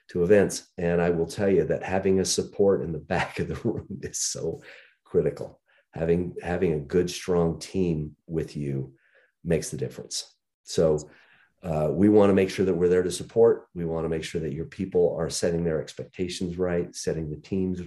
to 0.08 0.24
events. 0.24 0.68
And 0.78 1.02
i 1.02 1.10
will 1.10 1.26
tell 1.26 1.50
you 1.50 1.64
that 1.64 1.82
having 1.82 2.20
a 2.20 2.24
support 2.24 2.82
in 2.82 2.92
the 2.92 2.98
back 3.14 3.40
of 3.40 3.48
the 3.48 3.56
room 3.56 3.86
is 4.00 4.20
so 4.20 4.62
critical. 5.04 5.60
Having 5.92 6.36
having 6.42 6.72
a 6.72 6.80
good 6.80 7.10
strong 7.10 7.58
team 7.58 8.16
with 8.26 8.56
you 8.56 8.94
makes 9.44 9.68
the 9.68 9.76
difference. 9.76 10.34
So 10.64 11.10
uh, 11.62 11.88
we 11.90 12.08
want 12.08 12.30
to 12.30 12.34
make 12.34 12.50
sure 12.50 12.64
that 12.64 12.74
we're 12.74 12.88
there 12.88 13.02
to 13.02 13.10
support. 13.10 13.68
We 13.74 13.84
want 13.84 14.04
to 14.04 14.08
make 14.08 14.24
sure 14.24 14.40
that 14.40 14.52
your 14.52 14.66
people 14.66 15.16
are 15.18 15.28
setting 15.28 15.64
their 15.64 15.80
expectations 15.80 16.56
right, 16.56 16.94
setting 16.94 17.30
the 17.30 17.36
teams, 17.36 17.80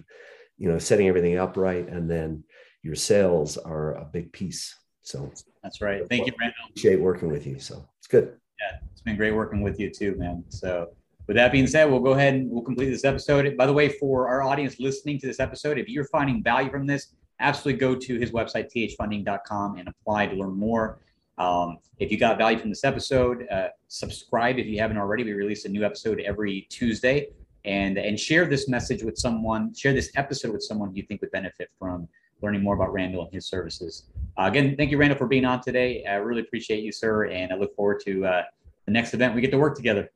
you 0.57 0.69
know, 0.69 0.77
setting 0.77 1.07
everything 1.07 1.37
up 1.37 1.55
right, 1.55 1.87
and 1.87 2.09
then 2.09 2.43
your 2.83 2.95
sales 2.95 3.57
are 3.57 3.95
a 3.95 4.05
big 4.05 4.31
piece. 4.33 4.75
So 5.03 5.31
that's 5.63 5.81
right. 5.81 6.07
Thank 6.09 6.27
you, 6.27 6.33
Brandon. 6.33 6.55
Appreciate 6.69 6.99
working 6.99 7.29
with 7.29 7.47
you. 7.47 7.59
So 7.59 7.87
it's 7.99 8.07
good. 8.07 8.35
Yeah, 8.59 8.79
it's 8.91 9.01
been 9.01 9.15
great 9.15 9.33
working 9.33 9.61
with 9.61 9.79
you 9.79 9.89
too, 9.89 10.15
man. 10.17 10.43
So 10.49 10.89
with 11.27 11.37
that 11.37 11.51
being 11.51 11.67
said, 11.67 11.85
we'll 11.85 12.01
go 12.01 12.11
ahead 12.11 12.33
and 12.33 12.49
we'll 12.49 12.63
complete 12.63 12.89
this 12.89 13.05
episode. 13.05 13.55
By 13.57 13.65
the 13.65 13.73
way, 13.73 13.89
for 13.89 14.27
our 14.27 14.43
audience 14.43 14.79
listening 14.79 15.19
to 15.19 15.27
this 15.27 15.39
episode, 15.39 15.77
if 15.77 15.87
you're 15.87 16.05
finding 16.05 16.43
value 16.43 16.69
from 16.69 16.85
this, 16.85 17.13
absolutely 17.39 17.79
go 17.79 17.95
to 17.95 18.19
his 18.19 18.31
website, 18.31 18.69
thfunding.com, 18.75 19.77
and 19.77 19.87
apply 19.87 20.27
to 20.27 20.35
learn 20.35 20.53
more. 20.53 20.99
Um, 21.41 21.79
if 21.97 22.11
you 22.11 22.19
got 22.19 22.37
value 22.37 22.59
from 22.59 22.69
this 22.69 22.83
episode, 22.83 23.47
uh, 23.49 23.69
subscribe 23.87 24.59
if 24.59 24.67
you 24.67 24.79
haven't 24.79 24.97
already. 24.97 25.23
We 25.23 25.33
release 25.33 25.65
a 25.65 25.69
new 25.69 25.83
episode 25.83 26.21
every 26.21 26.67
Tuesday, 26.69 27.29
and 27.65 27.97
and 27.97 28.19
share 28.19 28.45
this 28.45 28.69
message 28.69 29.01
with 29.01 29.17
someone. 29.17 29.73
Share 29.73 29.93
this 29.93 30.11
episode 30.15 30.51
with 30.51 30.61
someone 30.61 30.95
you 30.95 31.03
think 31.03 31.21
would 31.21 31.31
benefit 31.31 31.69
from 31.79 32.07
learning 32.43 32.61
more 32.61 32.75
about 32.75 32.93
Randal 32.93 33.25
and 33.25 33.33
his 33.33 33.47
services. 33.47 34.05
Uh, 34.37 34.43
again, 34.43 34.75
thank 34.77 34.91
you, 34.91 34.97
Randal, 34.97 35.17
for 35.17 35.27
being 35.27 35.45
on 35.45 35.61
today. 35.61 36.03
I 36.05 36.15
really 36.15 36.41
appreciate 36.41 36.83
you, 36.83 36.91
sir, 36.91 37.25
and 37.25 37.51
I 37.51 37.55
look 37.55 37.75
forward 37.75 38.01
to 38.05 38.25
uh, 38.25 38.43
the 38.85 38.91
next 38.91 39.13
event 39.15 39.33
we 39.33 39.41
get 39.41 39.51
to 39.51 39.57
work 39.57 39.75
together. 39.75 40.11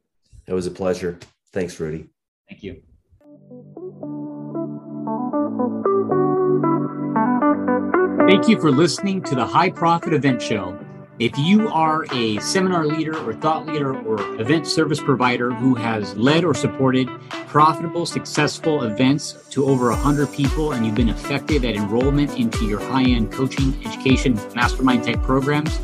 It 0.47 0.53
was 0.53 0.67
a 0.67 0.71
pleasure. 0.71 1.17
Thanks, 1.51 1.79
Rudy. 1.79 2.07
Thank 2.47 2.61
you. 2.61 2.83
Thank 8.27 8.47
you 8.47 8.59
for 8.59 8.71
listening 8.71 9.23
to 9.23 9.35
the 9.35 9.45
High 9.45 9.69
Profit 9.69 10.13
Event 10.13 10.41
Show. 10.41 10.84
If 11.17 11.37
you 11.37 11.69
are 11.69 12.05
a 12.11 12.37
seminar 12.39 12.85
leader 12.85 13.17
or 13.17 13.33
thought 13.35 13.65
leader 13.65 13.97
or 13.97 14.19
event 14.41 14.67
service 14.67 14.99
provider 14.99 15.49
who 15.49 15.73
has 15.73 16.13
led 16.17 16.43
or 16.43 16.53
supported 16.53 17.07
profitable, 17.47 18.05
successful 18.05 18.83
events 18.83 19.37
to 19.51 19.63
over 19.63 19.91
100 19.91 20.33
people 20.33 20.73
and 20.73 20.85
you've 20.85 20.95
been 20.95 21.07
effective 21.07 21.63
at 21.63 21.75
enrollment 21.75 22.37
into 22.37 22.65
your 22.65 22.81
high 22.81 23.05
end 23.05 23.31
coaching, 23.31 23.73
education, 23.85 24.33
mastermind 24.53 25.05
type 25.05 25.21
programs, 25.21 25.79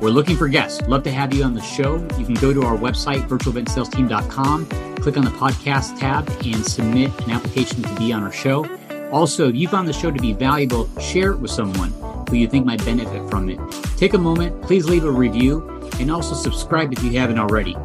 we're 0.00 0.08
looking 0.08 0.38
for 0.38 0.48
guests. 0.48 0.80
Love 0.88 1.02
to 1.02 1.12
have 1.12 1.34
you 1.34 1.44
on 1.44 1.52
the 1.52 1.60
show. 1.60 1.96
You 2.18 2.24
can 2.24 2.34
go 2.36 2.54
to 2.54 2.62
our 2.62 2.76
website, 2.76 3.28
virtualeventsalesteam.com, 3.28 4.66
click 4.96 5.18
on 5.18 5.24
the 5.24 5.30
podcast 5.32 5.98
tab, 5.98 6.26
and 6.46 6.64
submit 6.64 7.10
an 7.26 7.30
application 7.32 7.82
to 7.82 7.94
be 7.96 8.10
on 8.10 8.22
our 8.22 8.32
show. 8.32 8.66
Also, 9.10 9.50
if 9.50 9.54
you 9.54 9.68
found 9.68 9.86
the 9.86 9.92
show 9.92 10.10
to 10.10 10.20
be 10.20 10.32
valuable, 10.32 10.88
share 10.98 11.32
it 11.32 11.36
with 11.36 11.50
someone 11.50 11.92
who 12.32 12.38
you 12.38 12.48
think 12.48 12.64
might 12.64 12.82
benefit 12.82 13.28
from 13.28 13.50
it. 13.50 13.60
Take 13.98 14.14
a 14.14 14.18
moment, 14.18 14.62
please 14.62 14.88
leave 14.88 15.04
a 15.04 15.10
review, 15.10 15.68
and 16.00 16.10
also 16.10 16.34
subscribe 16.34 16.90
if 16.90 17.02
you 17.04 17.18
haven't 17.18 17.38
already. 17.38 17.76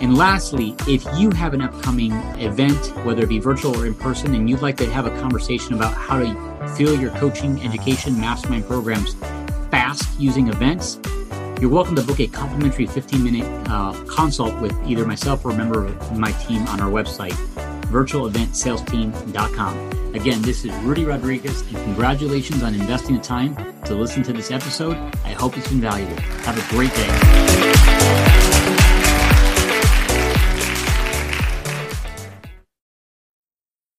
And 0.00 0.16
lastly, 0.16 0.76
if 0.86 1.04
you 1.18 1.32
have 1.32 1.54
an 1.54 1.60
upcoming 1.60 2.12
event, 2.38 2.78
whether 3.04 3.24
it 3.24 3.28
be 3.28 3.40
virtual 3.40 3.76
or 3.76 3.84
in 3.84 3.96
person, 3.96 4.36
and 4.36 4.48
you'd 4.48 4.62
like 4.62 4.76
to 4.76 4.88
have 4.92 5.06
a 5.06 5.20
conversation 5.20 5.74
about 5.74 5.92
how 5.92 6.20
to 6.20 6.68
fill 6.76 6.96
your 7.00 7.10
coaching, 7.12 7.60
education, 7.62 8.20
mastermind 8.20 8.68
programs 8.68 9.14
fast 9.72 10.08
using 10.20 10.46
events, 10.46 11.00
you're 11.60 11.70
welcome 11.70 11.96
to 11.96 12.02
book 12.02 12.20
a 12.20 12.28
complimentary 12.28 12.86
15 12.86 13.24
minute 13.24 13.68
uh, 13.68 13.92
consult 14.04 14.60
with 14.60 14.72
either 14.86 15.04
myself 15.04 15.44
or 15.44 15.50
a 15.50 15.56
member 15.56 15.84
of 15.84 16.16
my 16.16 16.30
team 16.32 16.64
on 16.68 16.80
our 16.80 16.90
website, 16.90 17.34
virtualeventsalesteam.com. 17.90 20.14
Again, 20.14 20.42
this 20.42 20.64
is 20.64 20.72
Rudy 20.76 21.04
Rodriguez, 21.04 21.62
and 21.62 21.76
congratulations 21.76 22.62
on 22.62 22.74
investing 22.74 23.16
the 23.16 23.22
time 23.22 23.56
to 23.84 23.94
listen 23.94 24.22
to 24.24 24.32
this 24.32 24.50
episode. 24.50 24.96
I 25.24 25.32
hope 25.32 25.58
it's 25.58 25.68
been 25.68 25.80
valuable. 25.80 26.16
Have 26.16 26.58
a 26.58 26.62
great 26.74 26.94
day. 26.94 28.44